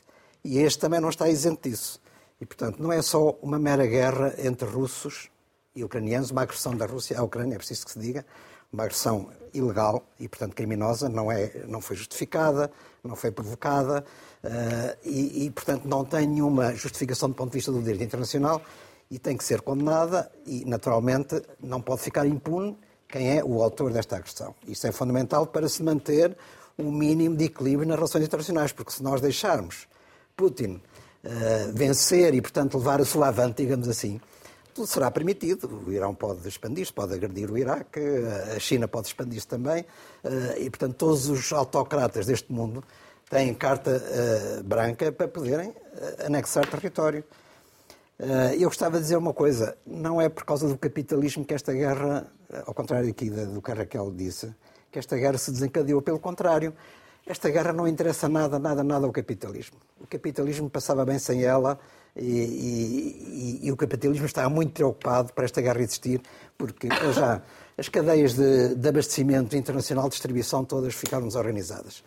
[0.44, 1.99] E este também não está isento disso.
[2.40, 5.28] E, portanto, não é só uma mera guerra entre russos
[5.74, 8.24] e ucranianos, uma agressão da Rússia à Ucrânia, é preciso que se diga,
[8.72, 12.70] uma agressão ilegal e, portanto, criminosa, não, é, não foi justificada,
[13.02, 14.04] não foi provocada
[14.44, 18.62] uh, e, e, portanto, não tem nenhuma justificação do ponto de vista do direito internacional
[19.10, 23.92] e tem que ser condenada e, naturalmente, não pode ficar impune quem é o autor
[23.92, 24.54] desta agressão.
[24.66, 26.36] Isso é fundamental para se manter
[26.78, 29.88] um mínimo de equilíbrio nas relações internacionais, porque se nós deixarmos
[30.36, 30.80] Putin
[31.24, 34.20] uh, vencer e, portanto, levar a sua avante, digamos assim,
[34.74, 35.82] tudo será permitido.
[35.86, 38.00] O Irão pode expandir-se, pode agredir o Iraque,
[38.56, 39.82] a China pode expandir-se também,
[40.24, 42.82] uh, e, portanto, todos os autocratas deste mundo
[43.28, 45.74] têm carta uh, branca para poderem
[46.24, 47.22] anexar território.
[48.58, 52.26] eu gostava de dizer uma coisa: não é por causa do capitalismo que esta guerra,
[52.66, 54.54] ao contrário aqui do que a Raquel disse,
[54.90, 56.02] que esta guerra se desencadeou.
[56.02, 56.74] Pelo contrário,
[57.30, 59.76] esta guerra não interessa nada, nada, nada ao capitalismo.
[60.00, 61.78] O capitalismo passava bem sem ela
[62.16, 66.20] e, e, e o capitalismo está muito preocupado para esta guerra existir,
[66.58, 67.40] porque já
[67.78, 72.02] as cadeias de, de abastecimento internacional de distribuição todas ficaram desorganizadas.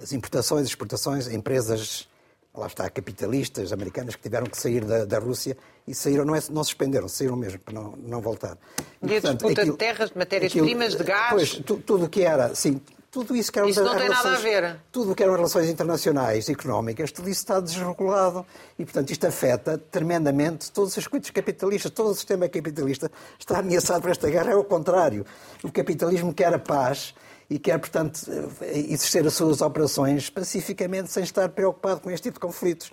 [0.00, 2.08] As importações, exportações, empresas,
[2.54, 5.54] lá está, capitalistas americanas que tiveram que sair da, da Rússia
[5.86, 8.56] e saíram, não, é, não suspenderam, saíram mesmo para não, não voltar.
[9.02, 11.30] E, e a disputa aquilo, de terras, de matérias-primas, de gás?
[11.30, 12.80] Pois, tu, tudo o que era, sim,
[13.12, 14.76] tudo isso que eram isso não tem relações, nada a ver.
[14.90, 18.44] Tudo o que eram relações internacionais, económicas, tudo isso está desregulado.
[18.78, 21.90] E, portanto, isto afeta tremendamente todos os circuitos capitalistas.
[21.90, 24.52] Todo o sistema capitalista está ameaçado por esta guerra.
[24.52, 25.26] É o contrário.
[25.62, 27.14] O capitalismo quer a paz
[27.50, 28.18] e quer, portanto,
[28.62, 32.90] exercer as suas operações pacificamente, sem estar preocupado com este tipo de conflitos.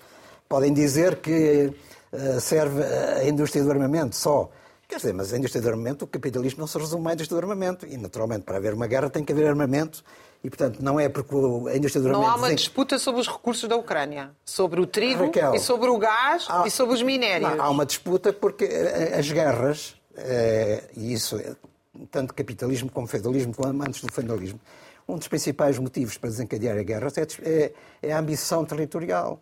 [0.50, 1.72] Podem dizer que
[2.12, 4.52] uh, serve a indústria do armamento só.
[4.90, 7.46] Quer dizer, mas a indústria do armamento, o capitalismo não se resume à indústria do
[7.46, 7.86] armamento.
[7.86, 10.04] E, naturalmente, para haver uma guerra tem que haver armamento.
[10.44, 12.12] E, portanto, não é porque a indústria do armamento...
[12.12, 14.32] Não há uma disputa sobre os recursos da Ucrânia.
[14.44, 16.66] Sobre o trigo, Raquel, e sobre o gás, há...
[16.66, 17.56] e sobre os minérios.
[17.56, 21.40] Não, há uma disputa porque eh, as guerras, eh, e isso
[22.10, 24.60] tanto capitalismo como feudalismo, como antes do feudalismo,
[25.08, 29.40] um dos principais motivos para desencadear a guerra é, é, é a ambição territorial.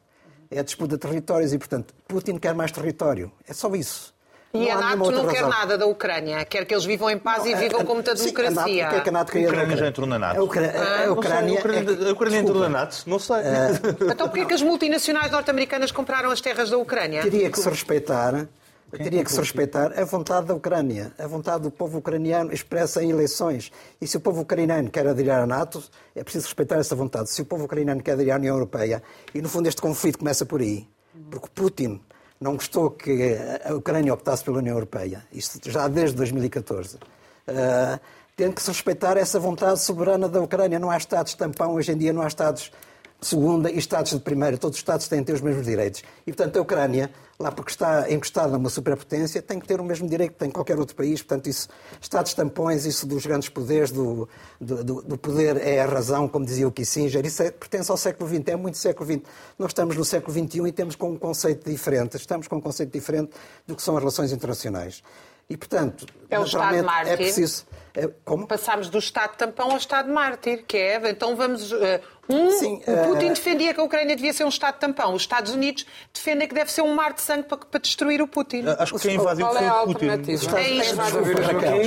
[0.52, 3.32] É a disputa de territórios e, portanto, Putin quer mais território.
[3.48, 4.17] É só isso.
[4.54, 7.52] E a NATO não quer nada da Ucrânia, quer que eles vivam em paz não,
[7.52, 8.64] e vivam com muita democracia.
[8.64, 10.40] Sim, a, NATO, que é que a, NATO queria a Ucrânia já entrou na NATO.
[10.40, 11.60] A, Ucrânia, ah, a Ucrânia,
[12.08, 13.04] a Ucrânia entrou na NATO?
[13.06, 13.36] Não sei.
[13.38, 17.22] Uh, então porquê que as multinacionais norte-americanas compraram as terras da Ucrânia?
[17.22, 18.48] Teria que se respeitar
[18.92, 23.12] teria que se respeitar a vontade da Ucrânia, a vontade do povo ucraniano expressa em
[23.12, 23.70] eleições.
[24.00, 25.84] E se o povo ucraniano quer aderir à NATO,
[26.16, 27.30] é preciso respeitar essa vontade.
[27.30, 30.46] Se o povo ucraniano quer aderir à União Europeia, e no fundo este conflito começa
[30.46, 30.88] por aí,
[31.30, 32.00] porque Putin
[32.40, 36.98] não gostou que a Ucrânia optasse pela União Europeia, isto já desde 2014.
[36.98, 38.00] Uh,
[38.36, 40.78] tem que se respeitar essa vontade soberana da Ucrânia.
[40.78, 42.72] Não há Estados tampão, hoje em dia não há Estados
[43.20, 44.58] de segunda e Estados de primeira.
[44.58, 46.04] Todos os Estados têm que ter os mesmos direitos.
[46.26, 50.10] E, portanto, a Ucrânia, lá porque está encostada numa superpotência, tem que ter o mesmo
[50.10, 51.22] direito que tem qualquer outro país.
[51.22, 51.70] Portanto, isso,
[52.02, 54.28] Estados tampões, isso dos grandes poderes, do,
[54.60, 58.28] do, do poder é a razão, como dizia o Kissinger, isso é, pertence ao século
[58.28, 59.22] XX, é muito século XX.
[59.58, 62.92] Nós estamos no século XXI e temos com um conceito diferente, estamos com um conceito
[62.92, 63.32] diferente
[63.68, 65.04] do que são as relações internacionais.
[65.50, 67.14] E, portanto, é o Estado mártir.
[67.14, 67.66] é preciso.
[67.96, 68.46] É, como?
[68.46, 71.10] Passámos do Estado tampão ao Estado mártir, que é.
[71.10, 71.72] Então vamos.
[71.72, 73.30] Uh, um, Sim, o Putin uh...
[73.30, 75.14] defendia que a Ucrânia devia ser um Estado tampão.
[75.14, 78.28] Os Estados Unidos defendem que deve ser um mar de sangue para, para destruir o
[78.28, 78.66] Putin.
[78.78, 80.10] Acho que quem invadiu foi é o Putin.
[80.10, 80.50] É isso.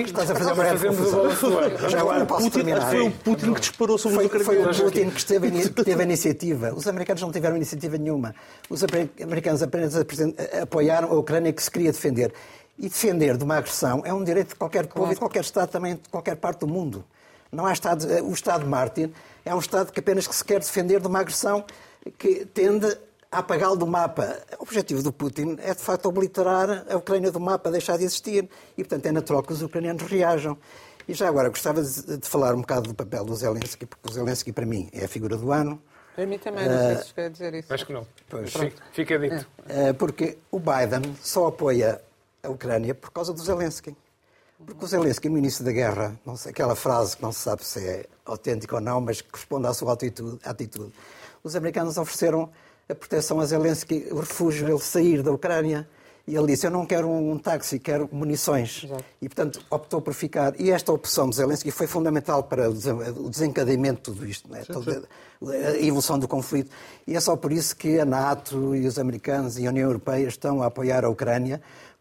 [0.07, 1.31] Estás a fazer uma grande confusão.
[1.91, 2.91] Já agora posso terminar.
[2.91, 4.77] Foi o Putin que disparou sobre foi, os ucranianos.
[4.79, 5.25] Foi o Putin que
[5.85, 6.73] teve a iniciativa.
[6.75, 8.35] Os americanos não tiveram iniciativa nenhuma.
[8.69, 9.95] Os americanos apenas
[10.61, 12.33] apoiaram a Ucrânia que se queria defender.
[12.81, 15.13] E defender de uma agressão é um direito de qualquer povo claro.
[15.13, 17.05] e de qualquer Estado também, de qualquer parte do mundo.
[17.53, 19.11] Não há Estado, eh, o Estado mártir
[19.45, 21.63] é um Estado que apenas que se quer defender de uma agressão
[22.17, 22.87] que tende
[23.31, 24.35] a apagá-lo do mapa.
[24.59, 28.49] O objetivo do Putin é, de facto, obliterar a Ucrânia do mapa, deixar de existir.
[28.79, 30.57] E, portanto, é natural que os ucranianos reajam.
[31.07, 34.53] E já agora, gostava de falar um bocado do papel do Zelensky, porque o Zelensky,
[34.53, 35.83] para mim, é a figura do ano.
[36.17, 37.73] Para mim também, não sei se quer dizer isso.
[37.73, 38.07] Acho que não.
[38.29, 38.53] Pois.
[38.93, 39.47] Fica dito.
[39.69, 39.93] É.
[39.93, 42.01] Porque o Biden só apoia
[42.43, 43.97] a Ucrânia por causa do Zelensky.
[44.65, 47.65] Porque o Zelensky, no início da guerra, não sei, aquela frase que não se sabe
[47.65, 50.93] se é autêntica ou não, mas que corresponde à sua atitude, atitude
[51.43, 52.51] os americanos ofereceram
[52.89, 55.89] a proteção a Zelensky, o refúgio, ele sair da Ucrânia.
[56.27, 58.83] E ele disse: Eu não quero um táxi, quero munições.
[58.85, 59.05] Exato.
[59.23, 60.61] E, portanto, optou por ficar.
[60.61, 64.63] E esta opção de Zelensky foi fundamental para o desencadeamento de tudo isto, né?
[64.65, 65.03] Toda
[65.43, 66.71] a evolução do conflito.
[67.07, 70.27] E é só por isso que a NATO e os americanos e a União Europeia
[70.29, 71.61] estão a apoiar a Ucrânia,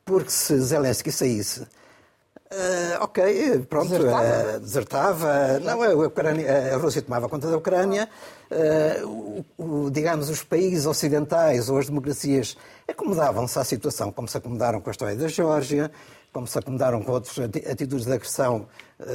[0.09, 4.23] porque se Zelensky saísse, uh, ok, pronto, desertava.
[4.23, 5.59] Uh, desertava.
[5.59, 8.09] Não, a, Ucrânia, a Rússia tomava conta da Ucrânia.
[8.49, 14.35] Uh, o, o, digamos, os países ocidentais ou as democracias acomodavam-se à situação, como se
[14.35, 15.91] acomodaram com a história da Geórgia,
[16.33, 18.67] como se acomodaram com outras atitudes de agressão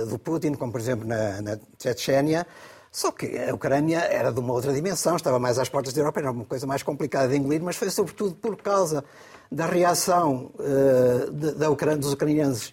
[0.09, 2.47] do Putin, como por exemplo na, na Chechênia.
[2.93, 6.21] Só que a Ucrânia era de uma outra dimensão, estava mais às portas da Europa,
[6.21, 9.05] era uma coisa mais complicada de engolir, mas foi sobretudo por causa
[9.51, 12.73] da reação uh, da Ucrânia, dos ucranianos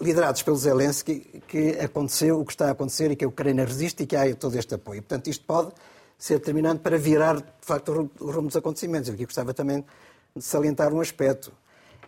[0.00, 4.02] liderados pelo Zelensky que aconteceu o que está a acontecer e que a Ucrânia resiste
[4.02, 5.02] e que há todo este apoio.
[5.02, 5.72] Portanto, isto pode
[6.18, 9.08] ser determinante para virar, de facto, o rumo dos acontecimentos.
[9.08, 9.84] Eu aqui gostava também
[10.36, 11.52] de salientar um aspecto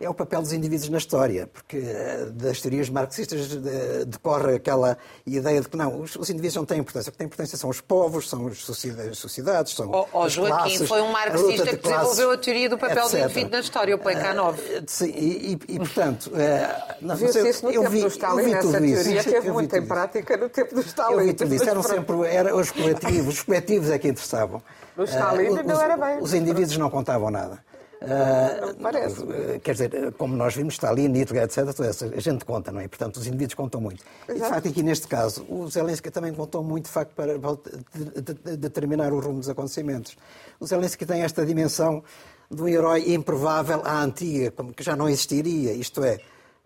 [0.03, 3.47] é o papel dos indivíduos na história, porque eh, das teorias marxistas
[4.05, 7.09] decorre aquela ideia de que não, os, indivíduos não têm importância.
[7.09, 10.55] O que tem importância são os povos, são as sociedades, são oh, oh, as Joaquim,
[10.55, 13.11] classes, foi um marxista que desenvolveu a teoria do papel etc.
[13.11, 14.59] do indivíduo na história, o Poicanov.
[14.59, 16.27] Uh, sim, e, e, e portanto...
[16.27, 19.29] Uh, não, Viu-se isso no eu tempo vi, do Stalin, essa teoria isso.
[19.29, 21.19] teve muito em prática no tempo do Stalin.
[21.19, 21.69] Eu vi tudo isso.
[21.69, 24.61] Eram sempre eram os coletivos, os coletivos é que interessavam.
[24.95, 26.19] No Stalin uh, não era bem.
[26.19, 27.59] Os indivíduos não contavam nada.
[28.03, 29.25] Uh, parece.
[29.63, 31.59] Quer dizer, como nós vimos, está ali, Hitler, etc.,
[32.15, 32.87] a gente conta, não é?
[32.87, 34.03] Portanto, os indivíduos contam muito.
[34.27, 34.31] Exato.
[34.31, 37.33] E, de facto, aqui neste caso, o Zelensky também contou muito, de facto, para
[38.57, 40.17] determinar o rumo dos acontecimentos.
[40.59, 42.03] O Zelensky tem esta dimensão
[42.51, 46.19] de um herói improvável à antiga, como que já não existiria, isto é,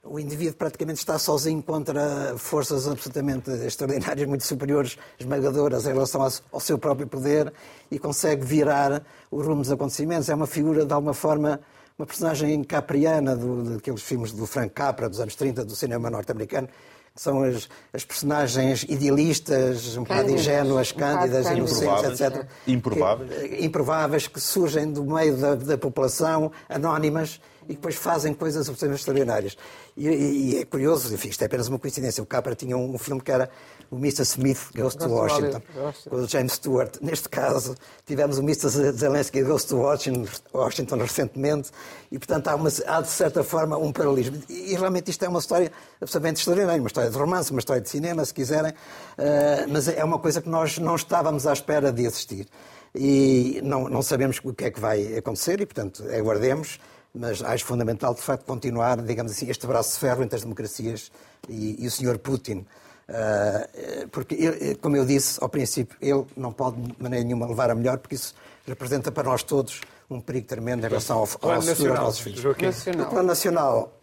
[0.10, 6.60] o indivíduo praticamente está sozinho contra forças absolutamente extraordinárias, muito superiores, esmagadoras em relação ao
[6.60, 7.52] seu próprio poder
[7.92, 10.30] e consegue virar o rumo dos acontecimentos.
[10.30, 11.60] É uma figura, de alguma forma,
[11.98, 16.68] uma personagem capriana do, daqueles filmes do Frank Capra, dos anos 30, do cinema norte-americano,
[17.16, 22.46] que são as, as, personagens idealistas, um bocado ingênuas, cândidas, inocentes, etc.
[22.68, 23.32] Improváveis.
[23.32, 29.02] Que, improváveis, que surgem do meio da, da população, anónimas, e depois fazem coisas absolutamente
[29.02, 29.58] extraordinárias.
[29.96, 32.22] E, e, e, é curioso, enfim, isto é apenas uma coincidência.
[32.24, 33.50] O Capra tinha um, um filme que era
[33.90, 34.24] o Mr.
[34.24, 35.62] Smith Goes to Washington,
[36.10, 36.98] com o James Stewart.
[37.02, 37.76] Neste caso,
[38.06, 38.70] tivemos o Mr.
[38.92, 41.72] Zelensky Goes to Washington, Washington recentemente,
[42.12, 44.42] e, portanto, há, uma, há, de certa forma um paralelismo.
[44.50, 47.90] E, realmente isto é uma história absolutamente extraordinária, uma história de romance, uma história de
[47.90, 52.06] cinema, se quiserem, uh, mas é uma coisa que nós não estávamos à espera de
[52.06, 52.48] assistir.
[52.96, 56.80] E não, não sabemos o que é que vai acontecer, e, portanto, aguardemos
[57.18, 61.12] mas acho fundamental, de facto, continuar, digamos assim, este braço de ferro entre as democracias
[61.50, 62.18] e, e o Sr.
[62.20, 62.66] Putin.
[63.10, 67.70] Uh, porque, ele, como eu disse ao princípio, ele não pode de maneira nenhuma levar
[67.70, 71.28] a melhor, porque isso representa para nós todos um perigo tremendo em relação ao, ao
[71.62, 72.44] futuro dos nossos filhos.
[72.44, 73.08] Nacional.
[73.08, 73.94] O plano nacional.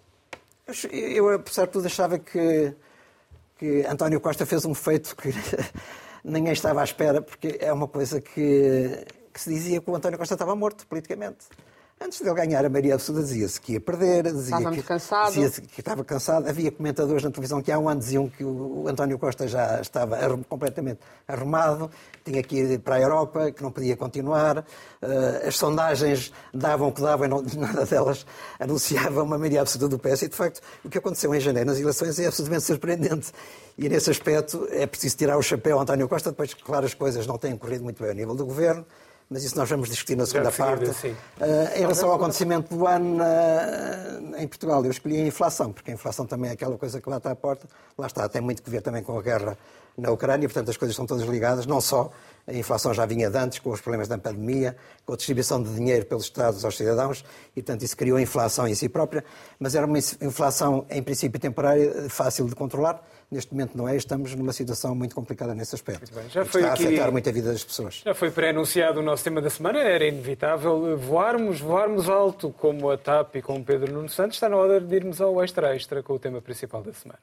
[0.90, 2.74] Eu, eu, apesar de tudo, achava que,
[3.58, 5.28] que António Costa fez um feito que
[6.24, 10.18] ninguém estava à espera, porque é uma coisa que, que se dizia que o António
[10.18, 11.46] Costa estava morto politicamente.
[12.04, 15.32] Antes de ele ganhar a maioria absoluta, dizia-se que ia perder, dizia estava que, cansado.
[15.32, 16.46] Dizia que estava cansado.
[16.46, 20.18] Havia comentadores na televisão que há um ano diziam que o António Costa já estava
[20.46, 21.90] completamente arrumado,
[22.22, 24.66] tinha que ir para a Europa, que não podia continuar.
[25.00, 28.26] Eh, as sondagens davam o que davam e não, nada delas
[28.60, 30.22] anunciava uma maioria absoluta do PS.
[30.22, 33.32] E, de facto, o que aconteceu em janeiro nas eleições é absolutamente surpreendente.
[33.78, 36.30] E, nesse aspecto, é preciso tirar o chapéu ao António Costa.
[36.30, 38.84] Depois, claro, as coisas não têm corrido muito bem ao nível do governo
[39.34, 40.88] mas isso nós vamos discutir na segunda parte.
[40.88, 41.04] Uh,
[41.74, 45.94] em relação ao acontecimento do ano uh, em Portugal, eu escolhi a inflação, porque a
[45.94, 47.66] inflação também é aquela coisa que está à porta.
[47.98, 49.58] Lá está, tem muito que ver também com a guerra
[49.98, 52.12] na Ucrânia, portanto as coisas estão todas ligadas, não só
[52.46, 55.74] a inflação já vinha de antes, com os problemas da pandemia, com a distribuição de
[55.74, 57.24] dinheiro pelos Estados aos cidadãos,
[57.56, 59.24] e, portanto, isso criou a inflação em si própria,
[59.58, 63.02] mas era uma inflação, em princípio, temporária, fácil de controlar.
[63.34, 66.08] Neste momento não é, estamos numa situação muito complicada nesse aspecto.
[66.30, 66.84] Já foi está aqui...
[66.84, 68.00] a afetar muito a vida das pessoas.
[68.04, 72.96] Já foi pré-anunciado o nosso tema da semana, era inevitável voarmos, voarmos alto, como a
[72.96, 74.36] TAP e como Pedro Nuno Santos.
[74.36, 77.18] Está na hora de irmos ao extra-extra com o tema principal da semana.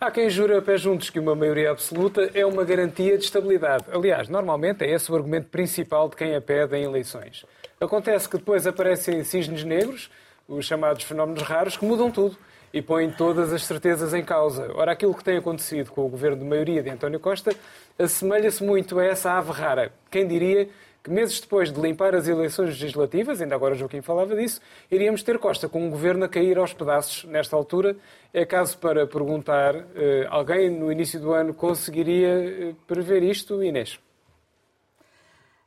[0.00, 3.84] Há quem jura a pé juntos que uma maioria absoluta é uma garantia de estabilidade.
[3.92, 7.44] Aliás, normalmente é esse o argumento principal de quem a pede em eleições.
[7.80, 10.10] Acontece que depois aparecem cisnes negros,
[10.48, 12.36] os chamados fenómenos raros, que mudam tudo
[12.72, 14.70] e põem todas as certezas em causa.
[14.74, 17.54] Ora, aquilo que tem acontecido com o governo de maioria de António Costa
[17.98, 19.92] assemelha-se muito a essa ave rara.
[20.10, 20.68] Quem diria
[21.04, 24.60] que meses depois de limpar as eleições legislativas, ainda agora Joaquim falava disso,
[24.90, 27.94] iríamos ter Costa com um governo a cair aos pedaços nesta altura.
[28.32, 34.00] É caso para perguntar, eh, alguém no início do ano conseguiria eh, prever isto, Inês?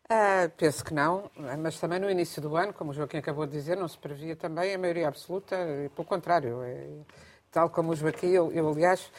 [0.09, 3.51] Uh, penso que não, mas também no início do ano, como o Joaquim acabou de
[3.51, 5.57] dizer, não se previa também a maioria absoluta,
[5.93, 6.87] pelo contrário, é,
[7.51, 9.11] tal como o Joaquim, eu, eu aliás,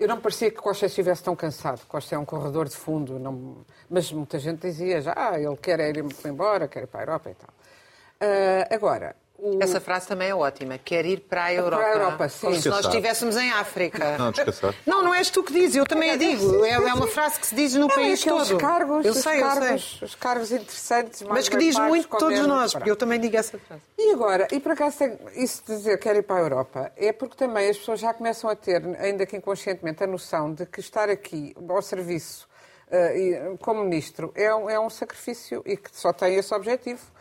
[0.00, 1.86] eu não parecia que Costa estivesse tão cansado.
[1.86, 3.64] Costa é um corredor de fundo, não...
[3.90, 7.30] mas muita gente dizia já, ah, ele quer ir embora, quer ir para a Europa
[7.30, 7.50] e tal.
[7.50, 9.60] Uh, agora, o...
[9.60, 10.78] Essa frase também é ótima.
[10.78, 11.82] Quer ir para a Europa.
[11.82, 12.46] Para a Europa, sim.
[12.46, 14.16] Como se nós estivéssemos em África.
[14.16, 14.72] Não, descansar.
[14.86, 16.64] Não, não és tu que dizes, eu também a digo.
[16.64, 18.56] É, é uma frase que se diz no não, país todo.
[18.56, 20.06] Cargos, eu sei, cargos, eu sei.
[20.06, 23.82] Os cargos interessantes, Mas que diz muito todos nós, porque eu também digo essa frase.
[23.98, 24.98] E agora, e por acaso
[25.34, 28.48] isso de dizer quer ir para a Europa, é porque também as pessoas já começam
[28.48, 32.46] a ter, ainda que inconscientemente, a noção de que estar aqui ao serviço
[32.86, 37.11] uh, como ministro é um, é um sacrifício e que só tem esse objetivo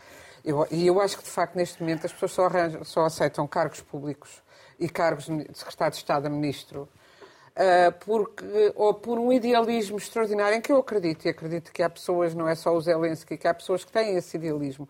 [0.44, 3.48] eu, e eu acho que, de facto, neste momento as pessoas só, arranjam, só aceitam
[3.48, 4.42] cargos públicos
[4.80, 6.90] e cargos de secretário de Estado a ministro
[7.52, 11.90] uh, porque, ou por um idealismo extraordinário em que eu acredito, e acredito que há
[11.90, 14.88] pessoas, não é só o Zelensky, que há pessoas que têm esse idealismo,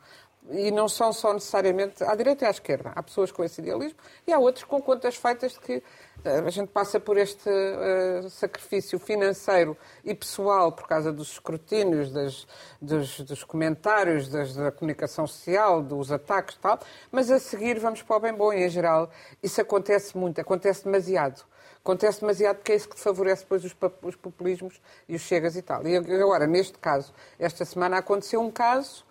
[0.50, 2.92] e não são só necessariamente à direita e à esquerda.
[2.96, 5.84] Há pessoas com esse idealismo e há outros com contas feitas de que
[6.24, 12.12] eh, a gente passa por este uh, sacrifício financeiro e pessoal por causa dos escrutínios,
[12.12, 12.48] das,
[12.82, 16.80] dos, dos, comentários, das, da comunicação social, dos ataques e tal,
[17.12, 19.10] mas a seguir vamos para o bem bom e, em geral.
[19.42, 21.44] Isso acontece muito, acontece demasiado.
[21.84, 25.64] Acontece demasiado porque é isso que favorece depois os, os populismos e os chegas e
[25.64, 25.88] tal.
[25.88, 29.04] E agora, neste caso, esta semana aconteceu um caso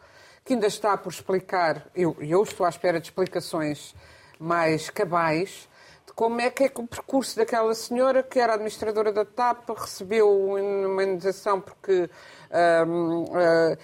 [0.44, 3.94] que ainda está por explicar, eu, eu estou à espera de explicações
[4.38, 5.68] mais cabais,
[6.07, 9.68] de como é que é que o percurso daquela senhora, que era administradora da TAP,
[9.70, 12.11] recebeu uma indenização porque.
[12.50, 13.79] Uh, uh,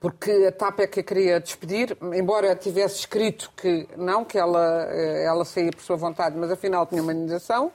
[0.00, 4.86] porque a TAP é que a queria despedir, embora tivesse escrito que não, que ela,
[4.88, 7.70] eh, ela saía por sua vontade, mas afinal tinha uma indenização.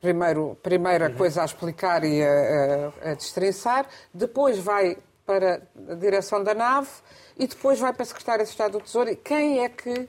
[0.00, 1.14] Primeiro, primeira uhum.
[1.14, 3.86] coisa a explicar e a, a, a destrinçar.
[4.12, 6.88] Depois vai para a direção da nave
[7.36, 9.10] e depois vai para a Secretária de Estado do Tesouro.
[9.10, 10.08] E quem é que.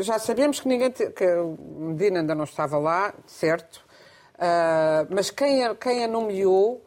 [0.00, 0.92] Já sabemos que ninguém.
[0.92, 1.26] que
[1.58, 3.82] Medina ainda não estava lá, certo?
[4.34, 6.84] Uh, mas quem a, quem a nomeou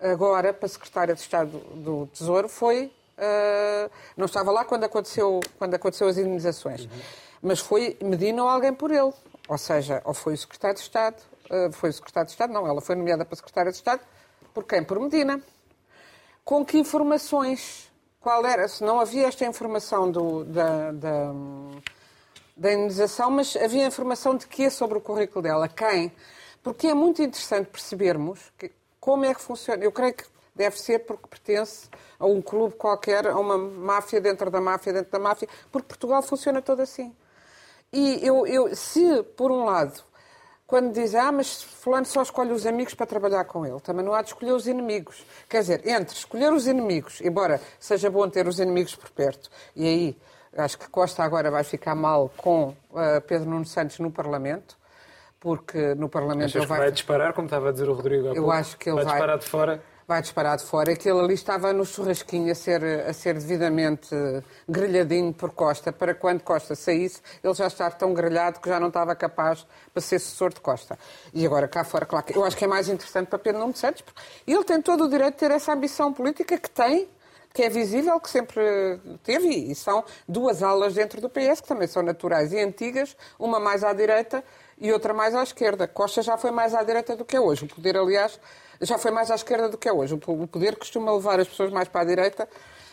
[0.00, 2.92] agora para a Secretária de Estado do Tesouro foi.
[3.18, 6.84] Uh, não estava lá quando aconteceu, quando aconteceu as indenizações.
[6.84, 6.90] Uhum.
[7.42, 9.12] Mas foi Medina ou alguém por ele.
[9.48, 11.16] Ou seja, ou foi o Secretário de Estado.
[11.50, 14.00] Uh, foi o Secretário de Estado, não, ela foi nomeada para Secretária de Estado.
[14.54, 14.84] Por quem?
[14.84, 15.42] Por Medina.
[16.48, 17.92] Com que informações?
[18.18, 18.66] Qual era?
[18.68, 21.32] Se não havia esta informação do, da, da,
[22.56, 25.68] da indenização, mas havia informação de quê sobre o currículo dela?
[25.68, 26.10] Quem?
[26.62, 29.84] Porque é muito interessante percebermos que, como é que funciona.
[29.84, 31.86] Eu creio que deve ser porque pertence
[32.18, 36.22] a um clube qualquer, a uma máfia dentro da máfia, dentro da máfia, porque Portugal
[36.22, 37.14] funciona todo assim.
[37.92, 40.02] E eu, eu se, por um lado,
[40.68, 43.80] quando diz, ah, mas fulano só escolhe os amigos para trabalhar com ele.
[43.80, 45.24] Também não há de escolher os inimigos.
[45.48, 49.86] Quer dizer, entre escolher os inimigos, embora seja bom ter os inimigos por perto, e
[49.86, 50.16] aí
[50.54, 54.76] acho que Costa agora vai ficar mal com uh, Pedro Nuno Santos no Parlamento,
[55.40, 56.78] porque no Parlamento ele vai...
[56.80, 58.50] vai disparar, como estava a dizer o Rodrigo há Eu pouco.
[58.50, 59.04] acho que ele vai...
[59.06, 60.90] vai disparar de fora vai disparar de fora.
[60.90, 64.08] Aquele ali estava no churrasquinho a ser, a ser devidamente
[64.66, 68.88] grelhadinho por Costa, para quando Costa saísse, ele já estar tão grelhado que já não
[68.88, 70.98] estava capaz para ser assessor de Costa.
[71.34, 74.00] E agora cá fora, claro, eu acho que é mais interessante para Pedro Nuno Santos,
[74.00, 77.06] porque ele tem todo o direito de ter essa ambição política que tem,
[77.52, 81.86] que é visível, que sempre teve, e são duas alas dentro do PS, que também
[81.86, 84.42] são naturais e antigas, uma mais à direita
[84.80, 85.86] e outra mais à esquerda.
[85.86, 87.64] Costa já foi mais à direita do que é hoje.
[87.64, 88.38] O poder, aliás,
[88.80, 90.14] já foi mais à esquerda do que é hoje.
[90.14, 92.48] O poder costuma levar as pessoas mais para a direita.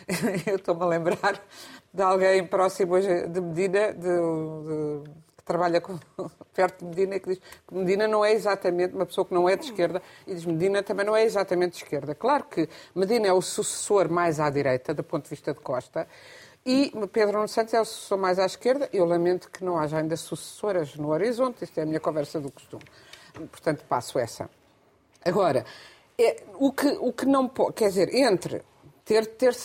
[0.45, 1.41] Eu estou-me a lembrar
[1.93, 5.97] de alguém próximo hoje de Medina, de, de, que trabalha com,
[6.53, 9.55] perto de Medina, que diz que Medina não é exatamente uma pessoa que não é
[9.55, 12.13] de esquerda, e diz Medina também não é exatamente de esquerda.
[12.13, 16.07] Claro que Medina é o sucessor mais à direita, do ponto de vista de Costa,
[16.65, 18.89] e Pedro Nuno Santos é o sucessor mais à esquerda.
[18.91, 22.51] Eu lamento que não haja ainda sucessoras no horizonte, isto é a minha conversa do
[22.51, 22.83] costume.
[23.51, 24.49] Portanto, passo essa.
[25.25, 25.65] Agora,
[26.17, 28.61] é, o, que, o que não pode, quer dizer, entre
[29.03, 29.55] ter, ter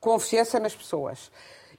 [0.00, 1.30] confiança nas pessoas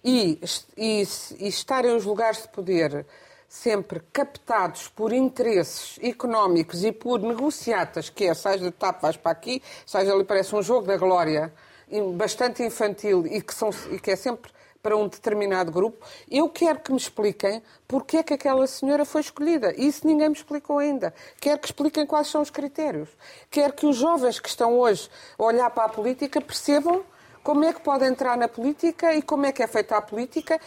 [0.04, 0.40] e,
[0.78, 1.04] e,
[1.40, 3.06] e estarem os lugares de poder
[3.50, 9.32] sempre captados por interesses económicos e por negociatas, que é, sais de TAP, vais para
[9.32, 11.52] aqui, sais ali, parece um jogo da glória,
[12.16, 14.52] bastante infantil e que, são, e que é sempre
[14.84, 19.22] para um determinado grupo, eu quero que me expliquem porque é que aquela senhora foi
[19.22, 19.74] escolhida.
[19.78, 21.14] Isso ninguém me explicou ainda.
[21.40, 23.08] Quero que expliquem quais são os critérios.
[23.50, 25.10] Quero que os jovens que estão hoje
[25.40, 27.02] a olhar para a política percebam
[27.42, 30.60] como é que pode entrar na política e como é que é feita a política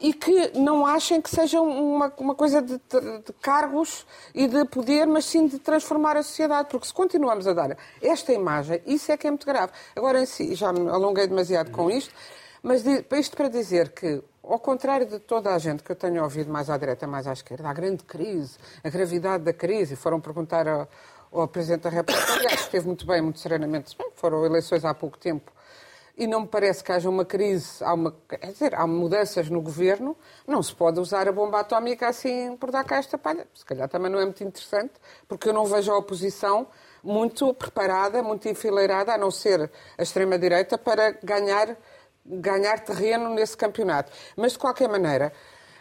[0.00, 4.64] e que não achem que seja uma, uma coisa de, de, de, cargos e de
[4.64, 6.68] poder, mas sim de transformar a sociedade.
[6.70, 9.72] Porque se continuamos a dar esta imagem, isso é que é muito grave.
[9.94, 12.12] Agora, em si, já me alonguei demasiado com isto,
[12.62, 16.50] mas isto para dizer que, ao contrário de toda a gente que eu tenho ouvido
[16.50, 20.66] mais à direita, mais à esquerda, a grande crise, a gravidade da crise, foram perguntar
[20.68, 20.88] ao,
[21.32, 25.50] ao Presidente da República, aliás, esteve muito bem, muito serenamente, foram eleições há pouco tempo,
[26.20, 29.62] e não me parece que haja uma crise, há, uma, quer dizer, há mudanças no
[29.62, 30.14] governo,
[30.46, 33.46] não se pode usar a bomba atómica assim por dar cá esta palha.
[33.54, 34.92] Se calhar também não é muito interessante,
[35.26, 36.66] porque eu não vejo a oposição
[37.02, 41.74] muito preparada, muito enfileirada, a não ser a extrema-direita, para ganhar
[42.24, 44.12] ganhar terreno nesse campeonato.
[44.36, 45.32] Mas, de qualquer maneira,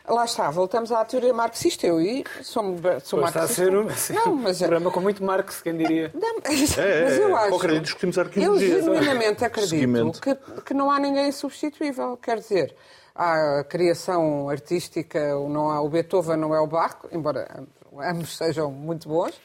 [0.08, 1.86] lá está, voltamos à teoria marxista.
[1.86, 2.64] Eu e sou,
[3.04, 3.28] sou marxista.
[3.28, 6.12] Está a ser um, assim, não, mas, um programa com muito Marx, quem diria.
[6.16, 7.50] Não, mas, é, mas eu acho.
[7.50, 8.76] Qualquer discutimos arqueologia.
[8.76, 12.18] Eu genuinamente acredito que, que não há ninguém substituível.
[12.18, 12.76] Quer dizer,
[13.14, 15.20] há a criação artística,
[15.50, 17.64] não há, o Beethoven não é o Bach, embora
[17.98, 19.40] ambos sejam muito bons.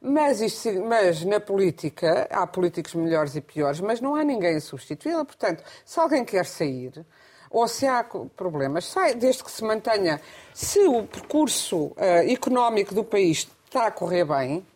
[0.00, 5.24] Mas, isto, mas na política há políticos melhores e piores, mas não há ninguém substituí-la.
[5.24, 7.04] Portanto, se alguém quer sair,
[7.50, 8.04] ou se há
[8.36, 10.20] problemas, sai, desde que se mantenha.
[10.54, 11.94] Se o percurso uh,
[12.28, 14.66] económico do país está a correr bem,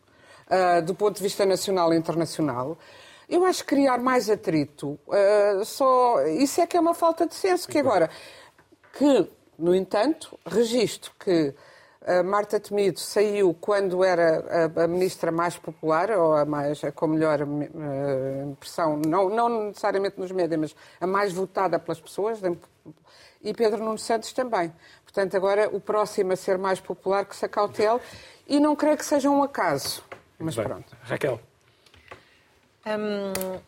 [0.49, 2.77] uh, do ponto de vista nacional e internacional,
[3.29, 7.35] eu acho que criar mais atrito, uh, só, isso é que é uma falta de
[7.35, 7.69] senso.
[7.69, 8.11] Que agora,
[8.93, 11.72] que, no entanto, registro que a
[12.25, 17.07] Marta Temido saiu quando era a, a, ministra mais popular, ou a mais, a com
[17.07, 22.41] melhor uh, impressão, não, não necessariamente nos médias, mas a mais votada pelas pessoas,
[23.43, 24.73] e Pedro Nuno Santos também.
[25.05, 28.01] Portanto, agora o próximo a ser mais popular que se acautele,
[28.49, 30.03] e não creio que seja um acaso.
[30.39, 30.97] Mas Bem, pronto.
[31.03, 31.41] Raquel.
[32.85, 33.61] Hum,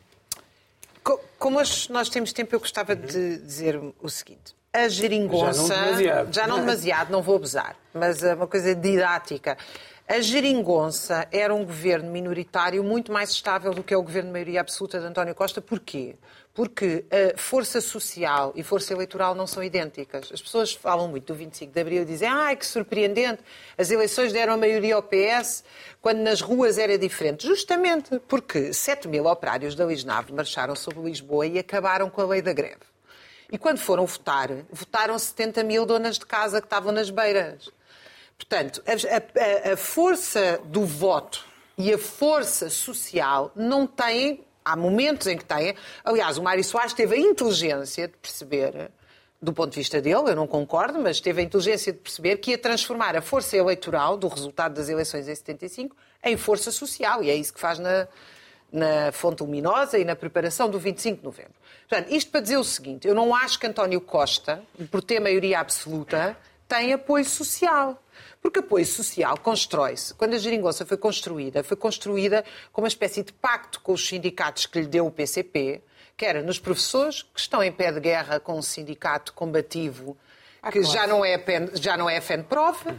[1.39, 1.59] como
[1.91, 5.69] nós temos tempo, eu gostava de dizer o seguinte a geringonça.
[5.69, 6.35] Já não demasiado.
[6.35, 9.57] Já não demasiado, não vou abusar, mas é uma coisa didática.
[10.07, 14.33] A geringonça era um governo minoritário muito mais estável do que é o governo de
[14.33, 15.63] maioria absoluta de António Costa.
[15.63, 16.17] Porquê?
[16.53, 20.31] Porque a força social e força eleitoral não são idênticas.
[20.31, 23.43] As pessoas falam muito do 25 de Abril e dizem ai, que surpreendente,
[23.79, 25.65] as eleições deram a maioria ao PS
[26.03, 27.47] quando nas ruas era diferente.
[27.47, 32.43] Justamente porque 7 mil operários da Lisnave marcharam sobre Lisboa e acabaram com a lei
[32.43, 32.94] da greve.
[33.51, 37.71] E quando foram votar, votaram 70 mil donas de casa que estavam nas beiras.
[38.37, 41.45] Portanto, a, a, a força do voto
[41.77, 45.75] e a força social não têm, há momentos em que têm.
[46.05, 48.91] Aliás, o Mário Soares teve a inteligência de perceber,
[49.41, 52.53] do ponto de vista dele, eu não concordo, mas teve a inteligência de perceber que
[52.53, 57.23] ia transformar a força eleitoral do resultado das eleições em 75 em força social.
[57.23, 58.09] E é isso que faz na,
[58.73, 61.55] na Fonte Luminosa e na preparação do 25 de novembro.
[61.95, 65.61] Portanto, isto para dizer o seguinte: eu não acho que António Costa, por ter maioria
[65.61, 66.37] absoluta,
[66.67, 68.03] tem apoio social.
[68.43, 70.13] Porque apoio social constrói-se.
[70.15, 74.67] Quando a geringonça foi construída, foi construída com uma espécie de pacto com os sindicatos
[74.67, 75.83] que lhe deu o PCP,
[76.17, 80.17] que era nos professores que estão em pé de guerra com um sindicato combativo
[80.73, 80.87] que claro.
[80.87, 81.43] já, não é,
[81.75, 82.97] já não é FENPROF, uhum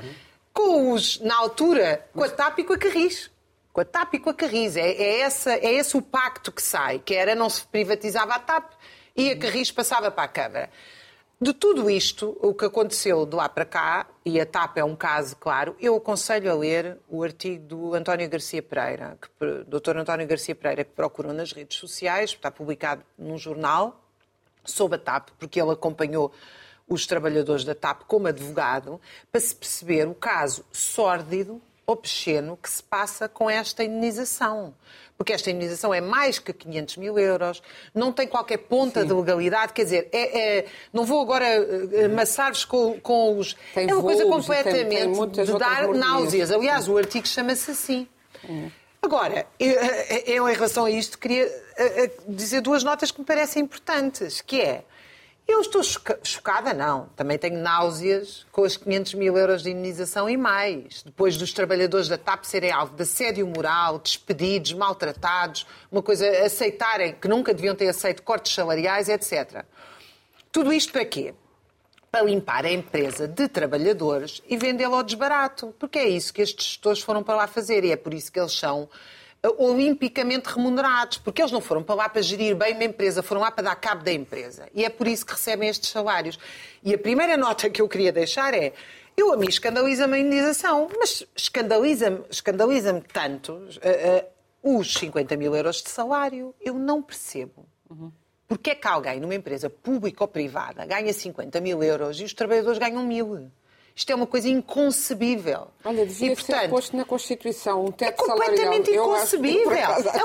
[0.55, 3.29] com os, na altura, com a TAP e com a Carris.
[3.75, 4.77] Com a TAP e com a Carris.
[4.77, 8.39] É, é, essa, é esse o pacto que sai, que era não se privatizava a
[8.39, 8.71] TAP
[9.13, 10.69] e a Carris passava para a Câmara.
[11.41, 14.95] De tudo isto, o que aconteceu de lá para cá, e a TAP é um
[14.95, 19.97] caso claro, eu aconselho a ler o artigo do António Garcia Pereira, que, Dr.
[19.97, 24.01] António Garcia Pereira, que procurou nas redes sociais, está publicado num jornal,
[24.63, 26.31] sobre a TAP, porque ele acompanhou
[26.87, 32.81] os trabalhadores da TAP como advogado, para se perceber o caso sórdido, obsceno, que se
[32.81, 34.73] passa com esta indenização
[35.17, 37.63] porque esta indenização é mais que 500 mil euros,
[37.93, 39.07] não tem qualquer ponta Sim.
[39.07, 43.55] de legalidade, quer dizer, é, é, não vou agora eh, amassar-vos com, com, os.
[43.73, 46.51] Tem é uma voos, coisa completamente tem, tem de dar náuseas.
[46.51, 48.07] Aliás, o artigo chama-se assim.
[48.47, 48.69] Hum.
[49.01, 49.73] Agora, eu,
[50.25, 51.45] eu, em relação a isto queria
[51.77, 54.83] eh, eh, dizer duas notas que me parecem importantes, que é
[55.47, 55.83] eu estou
[56.23, 57.07] chocada, não.
[57.15, 61.03] Também tenho náuseas com os 500 mil euros de indenização e mais.
[61.03, 67.13] Depois dos trabalhadores da TAP serem alvo de assédio moral, despedidos, maltratados, uma coisa, aceitarem
[67.13, 69.63] que nunca deviam ter aceito cortes salariais, etc.
[70.51, 71.35] Tudo isto para quê?
[72.09, 75.75] Para limpar a empresa de trabalhadores e vendê-la ao desbarato.
[75.77, 78.39] Porque é isso que estes gestores foram para lá fazer e é por isso que
[78.39, 78.89] eles são
[79.57, 83.51] olimpicamente remunerados, porque eles não foram para lá para gerir bem uma empresa, foram lá
[83.51, 84.67] para dar cabo da empresa.
[84.73, 86.39] E é por isso que recebem estes salários.
[86.83, 88.73] E a primeira nota que eu queria deixar é.
[89.17, 95.55] Eu a mim escandaliza-me a indenização, mas escandaliza-me escandaliza tanto uh, uh, os 50 mil
[95.55, 96.53] euros de salário.
[96.59, 97.65] Eu não percebo.
[97.89, 98.11] Uhum.
[98.47, 102.33] Porque é que alguém numa empresa pública ou privada ganha 50 mil euros e os
[102.33, 103.49] trabalhadores ganham mil?
[103.95, 105.67] Isto é uma coisa inconcebível.
[105.83, 109.15] Olha, devia e, portanto, ser posto na Constituição um teto é completamente salarial.
[109.15, 109.71] inconcebível.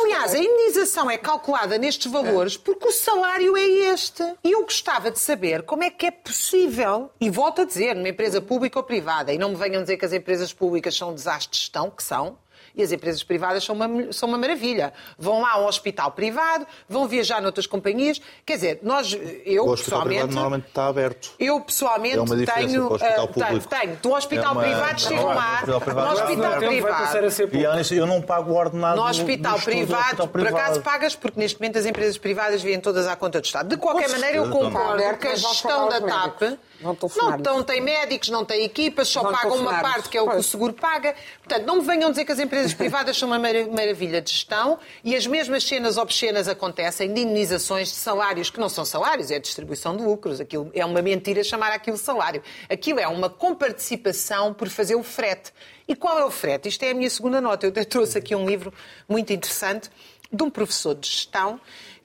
[0.03, 4.25] Aliás, a indenização é calculada nestes valores porque o salário é este.
[4.43, 8.09] E eu gostava de saber como é que é possível, e volto a dizer, numa
[8.09, 11.14] empresa pública ou privada, e não me venham dizer que as empresas públicas são um
[11.14, 12.37] desastre de gestão, que são,
[12.81, 14.93] e as empresas privadas são uma, são uma maravilha.
[15.18, 18.20] Vão lá a um hospital privado, vão viajar noutras companhias.
[18.45, 20.09] Quer dizer, nós, eu o pessoalmente.
[20.09, 21.33] Privado normalmente está aberto.
[21.39, 22.87] Eu pessoalmente é tenho.
[22.87, 23.97] Uh, tenho, tenho.
[24.03, 25.62] Do hospital é uma, privado chegam lá.
[25.66, 27.95] No hospital privado.
[27.95, 28.97] E eu não pago o ordenado.
[28.97, 33.07] No hospital, no, privado, por acaso pagas, porque neste momento as empresas privadas vêm todas
[33.07, 33.68] à conta do Estado.
[33.68, 36.59] De qualquer maneira, eu concordo que a gestão da TAP.
[36.83, 40.31] Não, não tem médicos, não tem equipas, só Vão pagam uma parte que é o
[40.31, 41.14] que o seguro paga.
[41.43, 45.14] Portanto, não me venham dizer que as empresas privadas são uma maravilha de gestão e
[45.14, 49.97] as mesmas cenas obscenas acontecem de indenizações de salários que não são salários, é distribuição
[49.97, 50.41] de lucros.
[50.41, 52.43] Aquilo é uma mentira chamar aquilo salário.
[52.68, 55.53] Aquilo é uma comparticipação por fazer o frete.
[55.87, 56.68] E qual é o frete?
[56.68, 57.66] Isto é a minha segunda nota.
[57.66, 58.72] Eu trouxe aqui um livro
[59.09, 59.91] muito interessante
[60.33, 61.61] de um professor de gestão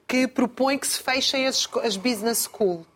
[0.06, 2.86] que propõe que se fechem as, as business school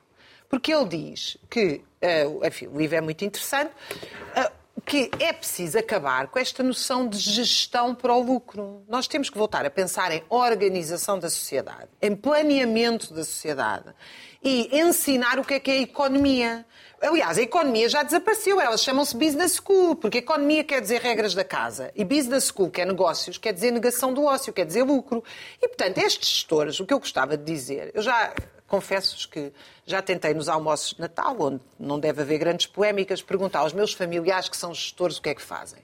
[0.50, 4.50] porque ele diz que, uh, enfim, o livro é muito interessante, uh,
[4.84, 8.82] que é preciso acabar com esta noção de gestão para o lucro.
[8.88, 13.94] Nós temos que voltar a pensar em organização da sociedade, em planeamento da sociedade
[14.42, 16.66] e ensinar o que é que é a economia.
[17.00, 21.44] Aliás, a economia já desapareceu, elas chamam-se business school, porque economia quer dizer regras da
[21.44, 25.22] casa e business school, que é negócios, quer dizer negação do ócio, quer dizer lucro.
[25.62, 28.34] E, portanto, estes gestores, o que eu gostava de dizer, eu já
[28.70, 29.52] confesso-vos que
[29.84, 33.92] já tentei nos almoços de Natal, onde não deve haver grandes polémicas, perguntar aos meus
[33.92, 35.82] familiares que são gestores o que é que fazem.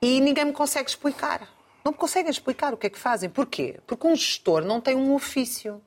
[0.00, 1.48] E ninguém me consegue explicar.
[1.82, 3.30] Não me conseguem explicar o que é que fazem.
[3.30, 3.80] Porquê?
[3.86, 5.82] Porque um gestor não tem um ofício.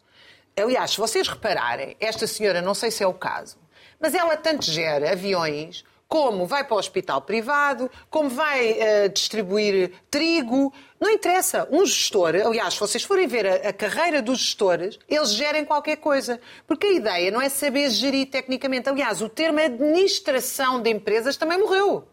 [0.58, 3.58] Aliás, se vocês repararem, esta senhora, não sei se é o caso,
[4.00, 5.86] mas ela tanto gera aviões
[6.16, 10.72] como vai para o hospital privado, como vai uh, distribuir trigo.
[10.97, 11.68] Não interessa.
[11.70, 15.97] Um gestor, aliás, se vocês forem ver a, a, carreira dos gestores, eles gerem qualquer
[15.97, 16.39] coisa.
[16.66, 18.88] Porque a ideia não é saber gerir tecnicamente.
[18.88, 22.07] Aliás, o termo administração de empresas também morreu.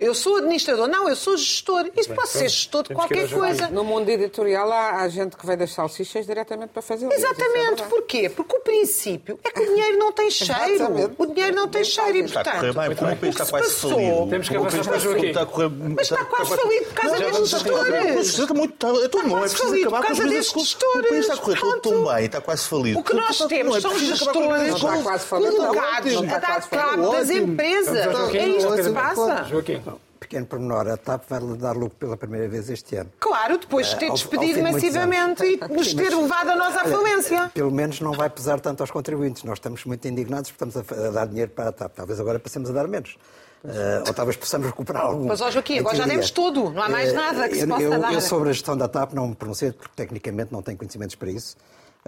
[0.00, 0.86] Eu sou administrador.
[0.86, 1.90] Não, eu sou gestor.
[1.96, 3.68] Isso pode ser gestor de qualquer coisa.
[3.68, 7.82] No mundo editorial há, há, gente que vai das salsichas diretamente para fazer Exatamente.
[7.82, 8.28] É Porquê?
[8.28, 10.70] Porque o princípio é que o dinheiro não tem cheiro.
[10.70, 11.14] Exatamente.
[11.18, 12.46] O dinheiro não tem cheiro e, portanto...
[12.46, 14.26] Está a correr bem, porque o país está quase falido.
[14.28, 15.26] Temos que avançar para Joaquim.
[15.26, 15.68] Está a correr...
[15.68, 18.38] Mas está quase falido por causa destes gestores.
[18.38, 18.86] Está muito...
[19.26, 20.74] Não é preciso acabar com os gestores.
[20.74, 23.00] O país está a correr tão bem, está quase falido.
[23.00, 24.74] O que nós temos são gestores
[25.10, 28.32] colocados a dar cabo das empresas.
[28.32, 29.44] É isto que se passa.
[29.44, 29.87] Joaquim
[30.28, 33.10] pequeno pormenor, a TAP vai dar lucro pela primeira vez este ano.
[33.18, 37.50] Claro, depois de ter despedido massivamente e nos ter levado a nós à falência.
[37.54, 39.42] Pelo menos não vai pesar tanto aos contribuintes.
[39.42, 41.92] Nós estamos muito indignados porque estamos a, dar dinheiro para a TAP.
[41.94, 43.16] Talvez agora passemos a dar menos.
[43.64, 45.26] Uh, ou talvez possamos recuperar algum.
[45.26, 47.98] Mas, ó Joaquim, agora já demos tudo, não há mais nada que se possa eu,
[47.98, 48.12] dar.
[48.12, 51.30] Eu, sobre a gestão da TAP, não me pronunciei, porque tecnicamente não tenho conhecimentos para
[51.30, 51.56] isso.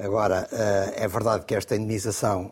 [0.03, 0.49] Agora,
[0.97, 2.51] é verdade que esta indenização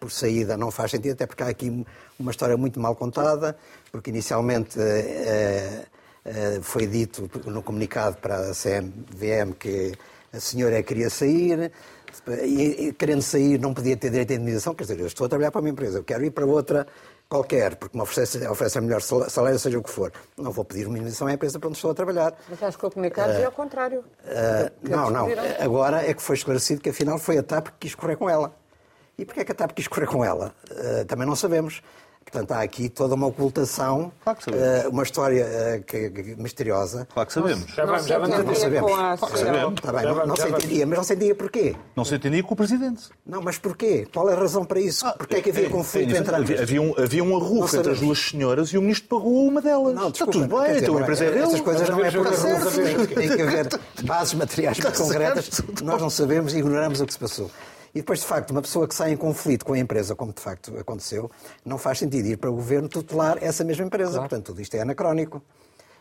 [0.00, 1.84] por saída não faz sentido, até porque há aqui
[2.18, 3.54] uma história muito mal contada,
[3.92, 4.78] porque inicialmente
[6.62, 9.92] foi dito no comunicado para a CMVM que
[10.32, 11.70] a senhora queria sair,
[12.42, 15.50] e, querendo sair não podia ter direito à indenização, quer dizer, eu estou a trabalhar
[15.50, 16.86] para uma empresa, eu quero ir para outra
[17.28, 20.12] qualquer, porque me oferece, oferece a melhor salário, seja o que for.
[20.36, 22.34] Não vou pedir uma indenização à empresa para onde estou a trabalhar.
[22.48, 24.00] Mas acho que o comunicado uh, é ao contrário.
[24.00, 25.26] Uh, não, não.
[25.60, 28.54] Agora é que foi esclarecido que afinal foi a TAP que quis correr com ela.
[29.16, 30.54] E porquê é que a TAP quis correr com ela?
[30.70, 31.82] Uh, também não sabemos.
[32.24, 37.06] Portanto, há aqui toda uma ocultação, claro uh, uma história uh, que, que, misteriosa.
[37.12, 37.66] Claro que sabemos.
[37.72, 38.44] Já vamos, já vamos.
[38.44, 38.92] Não sabemos.
[38.92, 39.74] Claro que sabemos.
[39.74, 41.76] Está bem, não, não se entendia, mas não se entendia porquê.
[41.94, 43.02] Não se entendia com o Presidente.
[43.26, 44.06] Não, mas porquê?
[44.12, 45.06] Qual é a razão para isso?
[45.06, 46.60] Ah, porquê é que havia é, conflito é, entre ambas?
[46.60, 49.94] Havia um, havia um arrufo entre as duas senhoras e o Ministro pagou uma delas.
[49.94, 51.44] Não, desculpa, Está tudo bem, dizer, a tua empresa é dele.
[51.44, 53.68] Essas coisas não é por Tem que haver
[54.04, 55.62] bases materiais concretas.
[55.82, 57.50] Nós não sabemos e ignoramos o que se passou.
[57.94, 60.40] E depois, de facto, uma pessoa que sai em conflito com a empresa, como de
[60.40, 61.30] facto aconteceu,
[61.64, 64.12] não faz sentido ir para o governo tutelar essa mesma empresa.
[64.12, 64.28] Claro.
[64.28, 65.40] Portanto, tudo isto é anacrónico.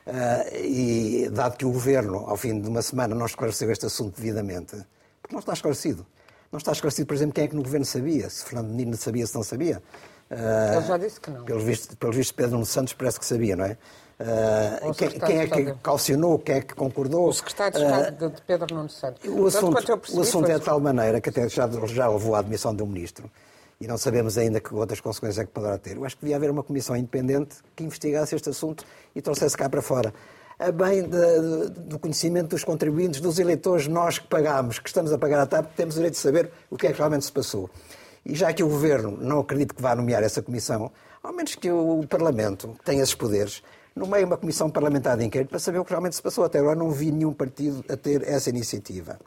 [0.06, 4.18] Uh, e dado que o governo, ao fim de uma semana, não esclareceu este assunto
[4.18, 4.76] devidamente,
[5.22, 6.06] porque não está esclarecido.
[6.52, 9.26] Não está esclarecido, por exemplo, quem é que no governo sabia, se Fernando Menino sabia,
[9.26, 9.82] se não sabia.
[10.30, 11.46] Uh, Ele já disse que não.
[11.46, 13.78] Pelos vistos, pelos vistos Pedro Santos parece que sabia, não é?
[14.20, 17.28] Uh, quem, quem, é que calcionou, quem é que concordou?
[17.28, 19.22] O secretário de Estado uh, de Pedro Nuno Santos.
[19.28, 22.40] O assunto, percebi, o assunto é de tal maneira que até já, já levou à
[22.40, 23.30] admissão de um ministro
[23.84, 25.98] e não sabemos ainda que outras consequências é que poderá ter.
[25.98, 28.86] Eu acho que devia haver uma comissão independente que investigasse este assunto
[29.16, 30.14] e trouxesse cá para fora.
[30.58, 35.12] A bem de, de, do conhecimento dos contribuintes, dos eleitores, nós que pagamos, que estamos
[35.12, 37.32] a pagar a TAP, temos o direito de saber o que é que realmente se
[37.32, 37.70] passou.
[38.26, 40.90] E já que o Governo não acredito que vá nomear essa comissão,
[41.22, 43.62] ao menos que o Parlamento tenha esses poderes,
[43.96, 46.44] no meio uma comissão parlamentar de inquérito para saber o que realmente se passou.
[46.44, 49.20] Até agora não vi nenhum partido a ter essa iniciativa.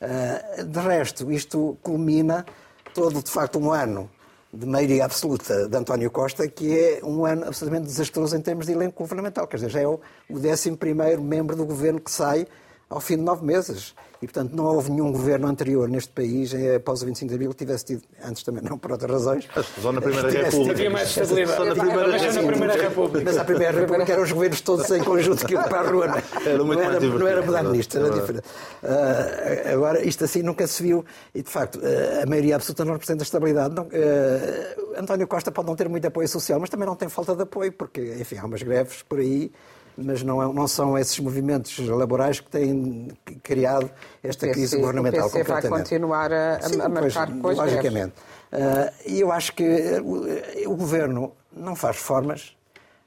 [0.00, 2.44] Ah, de resto, isto culmina
[2.92, 4.10] todo, de facto, um ano
[4.52, 8.72] de maioria absoluta de António Costa, que é um ano absolutamente desastroso em termos de
[8.72, 9.48] elenco governamental.
[9.48, 10.00] Quer dizer, já é o
[10.30, 10.78] 11
[11.20, 12.46] membro do governo que sai
[12.94, 13.94] ao fim de nove meses.
[14.22, 17.50] E, portanto, não houve nenhum governo anterior neste país, eh, após o 25 de Abril,
[17.50, 19.46] que tivesse tido, antes também não por outras razões.
[19.82, 20.72] Só na Primeira República.
[20.72, 21.56] Havia mais estabilidade.
[21.56, 23.24] Só na Primeira, mas na primeira República.
[23.24, 26.06] Mas a Primeira República eram os governos todos em conjunto que iam para a rua.
[26.06, 26.22] Não, é?
[26.46, 28.46] era muito não, era, não era mudar ministro, era diferente.
[28.82, 31.04] Uh, agora, isto assim nunca se viu.
[31.34, 33.74] E, de facto, uh, a maioria absoluta não representa a estabilidade.
[33.74, 37.34] Não, uh, António Costa pode não ter muito apoio social, mas também não tem falta
[37.34, 39.52] de apoio, porque, enfim, há umas greves por aí
[39.96, 43.08] mas não, é, não, são esses movimentos laborais que têm
[43.42, 43.90] criado
[44.22, 45.28] esta crise governamental.
[45.28, 48.14] O PC vai continuar a, Sim, a marcar pois, Logicamente.
[48.52, 49.64] Uh, e eu acho que
[50.02, 52.56] o, o governo não faz reformas,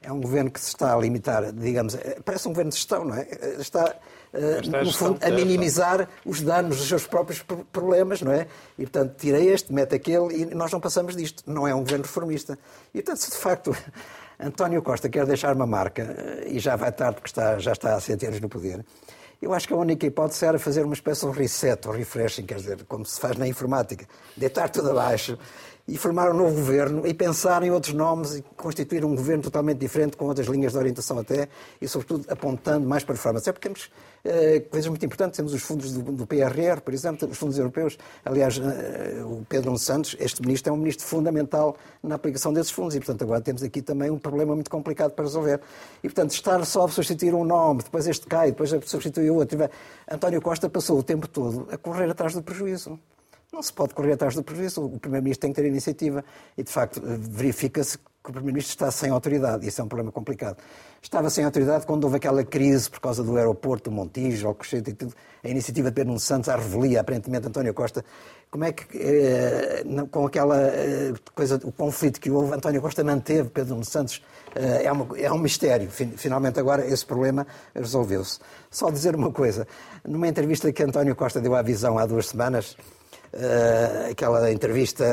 [0.02, 3.04] é um governo que se está a limitar, digamos, eh, parece um governo de gestão,
[3.04, 3.26] não é?
[3.58, 3.96] Está,
[4.32, 8.46] uh, no fundo, a minimizar os danos dos seus próprios problemas, não é?
[8.78, 11.42] E, portanto, tira este, mete aquele e nós não passamos disto.
[11.46, 12.58] Não é um governo reformista.
[12.94, 13.76] E, portanto, se de facto
[14.40, 17.94] António Costa quer deixar uma marca, eh, e já vai tarde porque está, já está
[17.94, 18.84] há sete anos no poder,
[19.40, 22.56] eu acho que a única hipótese era fazer uma espécie de reset ou refreshing, quer
[22.56, 25.38] dizer, como se faz na informática, deitar tudo abaixo
[25.88, 29.78] e formar um novo governo e pensar em outros nomes e constituir um governo totalmente
[29.78, 31.48] diferente, com outras linhas de orientação até,
[31.80, 33.34] e sobretudo apontando mais para fora.
[33.34, 33.90] Mas é porque temos
[34.22, 35.38] eh, coisas muito importantes.
[35.38, 37.96] Temos os fundos do, do, PRR, por exemplo, os fundos europeus.
[38.22, 42.94] Aliás, eh, o Pedro Santos, este ministro, é um ministro fundamental na aplicação desses fundos
[42.94, 45.58] e, portanto, agora temos aqui também um problema muito complicado para resolver.
[46.02, 49.58] E, portanto, estar só a substituir um nome, depois este cai, depois substitui o outro.
[50.10, 52.98] António Costa passou o tempo todo a correr atrás do prejuízo.
[53.52, 54.84] Não se pode correr atrás do prejuízo.
[54.84, 56.22] O Primeiro-Ministro tem que ter iniciativa
[56.56, 59.66] e, de facto, verifica-se que o Primeiro-Ministro está sem autoridade.
[59.66, 60.58] Isso é um problema complicado.
[61.00, 65.14] Estava sem autoridade quando houve aquela crise por causa do aeroporto do Montijo, e tudo.
[65.42, 68.04] A iniciativa de Pedro Santos, à revelia, aparentemente, António Costa.
[68.50, 73.48] Como é que, eh, com aquela eh, coisa, o conflito que houve, António Costa manteve
[73.48, 74.22] Pedro Santos?
[74.54, 75.88] Eh, é, uma, é um mistério.
[75.90, 78.40] Finalmente, agora, esse problema resolveu-se.
[78.70, 79.66] Só dizer uma coisa.
[80.04, 82.76] Numa entrevista que António Costa deu à Visão há duas semanas,
[83.32, 85.04] Uh, aquela entrevista.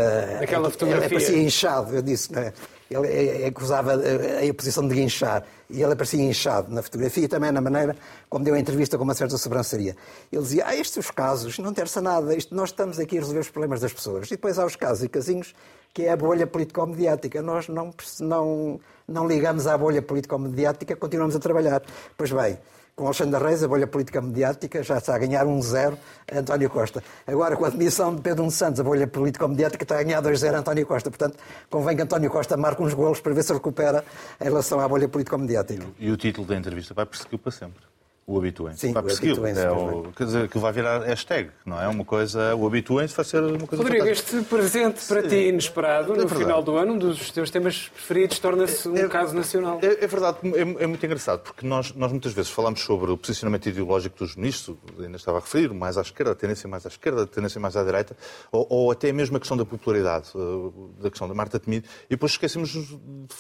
[0.42, 1.06] Aquela fotografia.
[1.06, 2.54] Ele parecia inchado, eu disse, não é?
[2.90, 7.60] Ele acusava a posição de guinchar e ele aparecia inchado na fotografia e também na
[7.60, 7.96] maneira
[8.30, 9.96] como deu a entrevista com uma certa sobranceria.
[10.32, 13.40] Ele dizia: Ah, estes os casos, não interessa nada, isto, nós estamos aqui a resolver
[13.40, 14.28] os problemas das pessoas.
[14.28, 15.56] E depois há os casos e casinhos
[15.96, 17.42] que é a bolha político-mediática.
[17.42, 21.82] Nós não, não, não ligamos à bolha político-mediática, continuamos a trabalhar.
[22.18, 22.60] Pois bem,
[22.96, 25.98] com Alexandre Reis, a bolha política mediática já está a ganhar 1-0
[26.32, 27.04] a António Costa.
[27.28, 30.56] Agora, com a admissão de Pedro Santos, a bolha política mediática está a ganhar 2-0
[30.56, 31.10] a António Costa.
[31.10, 31.38] Portanto,
[31.70, 34.06] convém que António Costa marque uns golos para ver se recupera
[34.40, 35.86] em relação à bolha político mediática.
[36.00, 37.84] E o título da entrevista vai perseguir para sempre.
[38.28, 38.92] O habituem-se.
[38.92, 41.88] Vai persegui É o, quer dizer, que vai virar hashtag, não é?
[41.88, 44.38] Uma coisa, o habituem-se vai ser uma coisa Rodrigo, fantástica.
[44.38, 48.40] este presente para ti inesperado, é no final do ano, um dos teus temas preferidos,
[48.40, 49.80] torna-se um é, caso nacional.
[49.84, 53.18] É, é verdade, é, é, muito engraçado, porque nós, nós muitas vezes falamos sobre o
[53.18, 56.90] posicionamento ideológico dos ministros, ainda estava a referir, mais à esquerda, a tendência mais à
[56.90, 58.18] esquerda, a tendência mais à direita,
[58.52, 62.10] ou, ou até mesmo a questão da popularidade, eh, da questão da Marta Temido, e
[62.16, 62.98] depois esquecemos de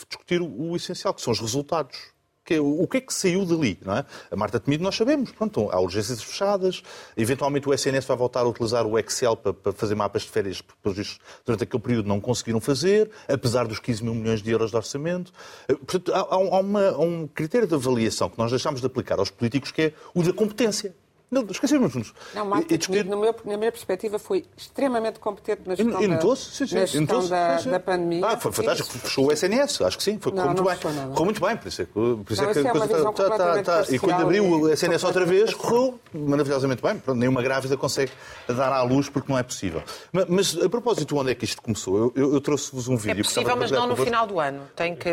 [0.08, 2.14] discutir o, o essencial, que são os resultados
[2.46, 3.78] que, o que é que saiu dali?
[3.84, 4.06] Não é?
[4.30, 6.84] A Marta Temido nós sabemos, pronto, há urgências fechadas,
[7.18, 10.62] eventualmente o SNS vai voltar a utilizar o Excel para, para fazer mapas de férias,
[10.62, 11.02] porque
[11.43, 15.34] durante aquele período não conseguiram fazer, apesar dos 15 mil milhões de euros de orçamento.
[15.68, 19.18] Eh, portanto, há, há, uma, há um critério de avaliação que nós deixamos de aplicar
[19.18, 20.93] aos políticos que é o da competência.
[21.30, 22.14] Não, esquecemos-nos.
[22.34, 23.04] Não, Marta, discutir...
[23.06, 26.76] no meu, na minha perspectiva, foi extremamente competente na gestão, e, da, sim, sim.
[26.76, 28.26] Na gestão da, da, pandemia.
[28.26, 28.90] Ah, foi fantástico.
[29.00, 30.20] Fechou o SNS, acho que sim.
[30.20, 30.78] Foi, não, muito não bem.
[30.80, 32.86] Correu muito bem, por isso é que, por isso não, é que a é coisa
[32.86, 33.12] está.
[33.12, 33.86] Tá, tá, tá.
[33.90, 37.00] E quando abriu o SNS outra vez, correu maravilhosamente bem.
[37.00, 38.12] Pronto, nenhuma grávida consegue
[38.48, 39.82] dar à luz porque não é possível.
[40.14, 41.98] Mas, mas a propósito, onde é que isto começou?
[41.98, 43.22] Eu, eu, eu trouxe-vos um vídeo.
[43.22, 44.62] É possível, mas não no final do ano.
[44.76, 45.10] Tem que.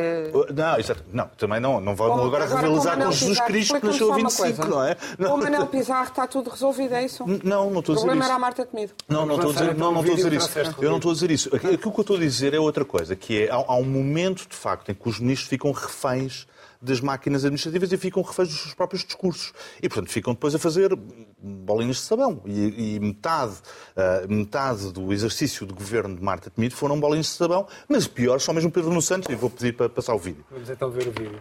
[0.54, 1.02] Não, exato.
[1.10, 1.80] Não, também não.
[1.80, 4.96] Não vou agora rivalizar com Jesus Cristo que nasceu a 25, não é?
[5.18, 7.24] O Manel Pizarro está tudo resolvido é isso?
[7.44, 7.92] Não, não estou a dizer isso.
[7.92, 8.92] O problema era a Marta Temido.
[9.08, 10.58] Não, não estou a dizer, não, não estou a dizer isso.
[10.80, 11.54] Eu não estou a dizer isso.
[11.54, 14.56] Aquilo que eu estou a dizer é outra coisa, que é, há, um momento, de
[14.56, 16.46] facto, em que os ministros ficam reféns
[16.80, 19.52] das máquinas administrativas e ficam reféns dos seus próprios discursos.
[19.80, 20.96] E, portanto, ficam depois a fazer
[21.38, 22.42] bolinhas de sabão.
[22.44, 23.54] E, e metade,
[23.96, 28.40] uh, metade do exercício de governo de Marta Temido foram bolinhas de sabão, mas pior,
[28.40, 30.44] só mesmo Pedro Nuno Santos, e vou pedir para passar o vídeo.
[30.50, 31.40] Vamos então ver o vídeo.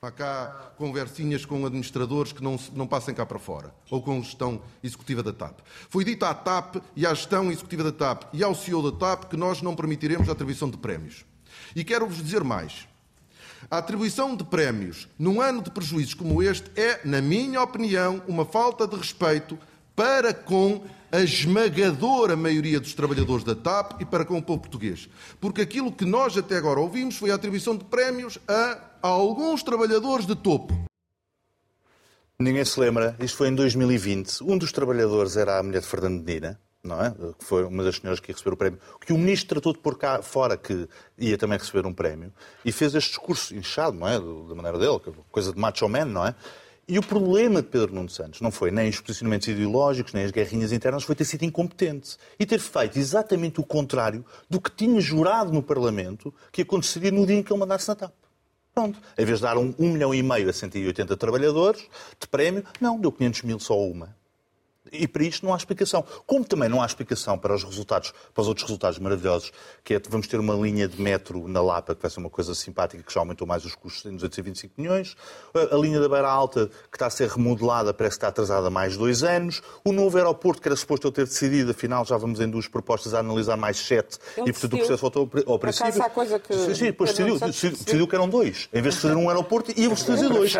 [0.00, 4.62] Há cá conversinhas com administradores que não, não passem cá para fora, ou com gestão
[4.80, 5.58] executiva da TAP.
[5.90, 9.24] Foi dito à TAP e à gestão executiva da TAP e ao CEO da TAP
[9.24, 11.24] que nós não permitiremos a atribuição de prémios.
[11.74, 12.86] E quero-vos dizer mais.
[13.68, 18.44] A atribuição de prémios num ano de prejuízos como este é, na minha opinião, uma
[18.44, 19.58] falta de respeito
[19.96, 25.08] para com a esmagadora maioria dos trabalhadores da TAP e para com o povo português.
[25.40, 29.62] Porque aquilo que nós até agora ouvimos foi a atribuição de prémios a, a alguns
[29.62, 30.74] trabalhadores de topo.
[32.38, 34.42] Ninguém se lembra, isto foi em 2020.
[34.44, 37.10] Um dos trabalhadores era a mulher de Fernando Medina, não é?
[37.10, 39.80] Que foi uma das senhoras que ia receber o prémio, que o ministro tratou de
[39.80, 40.88] pôr cá fora que
[41.18, 42.32] ia também receber um prémio,
[42.64, 44.18] e fez este discurso inchado, não é?
[44.18, 46.34] Da maneira dele, coisa de macho man, não é?
[46.90, 50.30] E o problema de Pedro Nuno Santos não foi nem os posicionamentos ideológicos, nem as
[50.30, 54.98] guerrinhas internas, foi ter sido incompetente e ter feito exatamente o contrário do que tinha
[54.98, 58.14] jurado no Parlamento que aconteceria no dia em que ele mandasse na TAP.
[58.78, 58.96] Pronto.
[59.18, 61.84] Em vez de dar um, um milhão e meio a 180 trabalhadores
[62.20, 64.16] de prémio, não, deu 500 mil só uma.
[64.92, 66.04] E para isto não há explicação.
[66.26, 69.52] Como também não há explicação para os resultados, para os outros resultados maravilhosos,
[69.84, 72.54] que é vamos ter uma linha de metro na Lapa, que vai ser uma coisa
[72.54, 75.16] simpática, que já aumentou mais os custos em 225 milhões.
[75.54, 78.96] A linha da Beira Alta, que está a ser remodelada, parece que está atrasada mais
[78.96, 79.62] dois anos.
[79.84, 83.14] O novo aeroporto, que era suposto eu ter decidido, afinal já vamos em duas propostas
[83.14, 84.18] a analisar mais sete.
[84.36, 86.02] Ele e portanto o processo voltou ao princípio.
[86.02, 86.54] Há coisa que...
[86.54, 88.68] Sim, sim, depois decidiu, decidiu, que eram dois.
[88.72, 90.52] Em vez de fazer um aeroporto, iam-se fazer dois.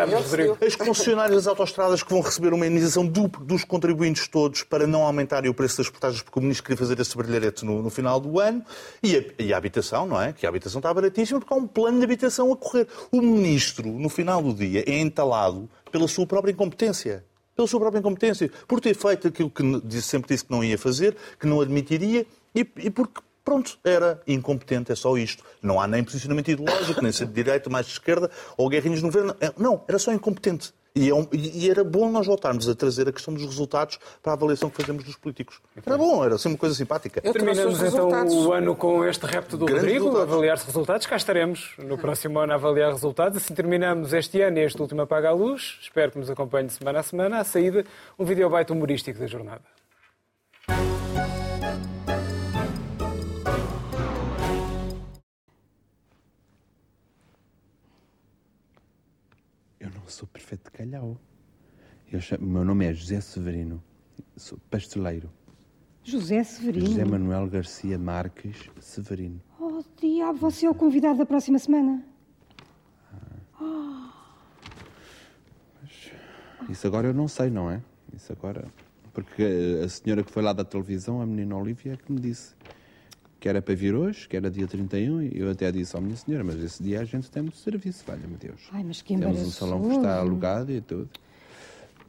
[0.65, 5.49] As concessionárias das autostradas que vão receber uma indenização dos contribuintes todos para não aumentarem
[5.49, 8.39] o preço das portagens, porque o Ministro queria fazer esse brilharete no, no final do
[8.39, 8.63] ano,
[9.01, 10.33] e a, e a, habitação, não é?
[10.33, 12.87] Que a habitação está baratíssima porque há um plano de habitação a correr.
[13.11, 17.23] O Ministro, no final do dia, é entalado pela sua própria incompetência
[17.55, 21.17] pela sua própria incompetência, por ter feito aquilo que sempre disse que não ia fazer,
[21.37, 25.43] que não admitiria, e, e porque Pronto, era incompetente, é só isto.
[25.59, 29.35] Não há nem posicionamento ideológico, nem de direita, mais de esquerda, ou guerrinhos no governo.
[29.41, 30.71] É, não, era só incompetente.
[30.99, 34.33] E, é um, e, era bom nós voltarmos a trazer a questão dos resultados para
[34.33, 35.61] a avaliação que fazemos dos políticos.
[35.85, 37.21] Era bom, era assim uma coisa simpática.
[37.23, 40.33] Eu Terminamos então o ano com este repto do Grandes Rodrigo, resultados.
[40.33, 41.07] avaliar-se resultados.
[41.07, 43.37] Cá estaremos no próximo ano a avaliar resultados.
[43.37, 45.79] Assim terminamos este ano e este último Apaga a Luz.
[45.81, 47.39] Espero que nos acompanhe semana a semana.
[47.39, 47.85] À saída,
[48.17, 49.78] um vídeo baita humorístico da jornada.
[60.09, 61.19] Sou prefeito de Calhau.
[62.11, 63.81] Eu chamo, meu nome é José Severino,
[64.35, 65.29] sou pasteleiro.
[66.03, 66.87] José Severino?
[66.87, 69.39] José Manuel Garcia Marques Severino.
[69.59, 72.03] Oh, diabo, você é o convidado da próxima semana.
[73.59, 74.11] Ah.
[76.67, 76.71] Oh.
[76.71, 77.81] Isso agora eu não sei, não é?
[78.13, 78.65] Isso agora.
[79.13, 79.43] Porque
[79.83, 82.55] a senhora que foi lá da televisão, a menina Olivia, é que me disse
[83.39, 86.15] que era para vir hoje, que era dia 31, e eu até disse à minha
[86.15, 88.67] senhora, mas esse dia a gente tem muito serviço, valha-me Deus.
[88.71, 91.09] Ai, mas que Temos um salão que está alugado e tudo.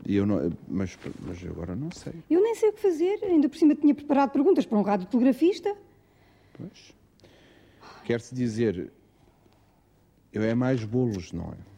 [0.04, 2.14] E eu não, mas, mas agora não sei.
[2.28, 5.76] Eu nem sei o que fazer, ainda por cima tinha preparado perguntas para um radiotelegrafista.
[6.56, 6.94] Pois.
[8.04, 8.90] Quer-se dizer,
[10.32, 11.70] eu é mais bolos, não é?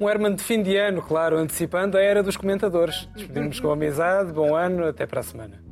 [0.00, 3.08] Um Herman de fim de ano, claro, antecipando a era dos comentadores.
[3.14, 5.67] Despedimos com amizade, bom ano, até para a semana.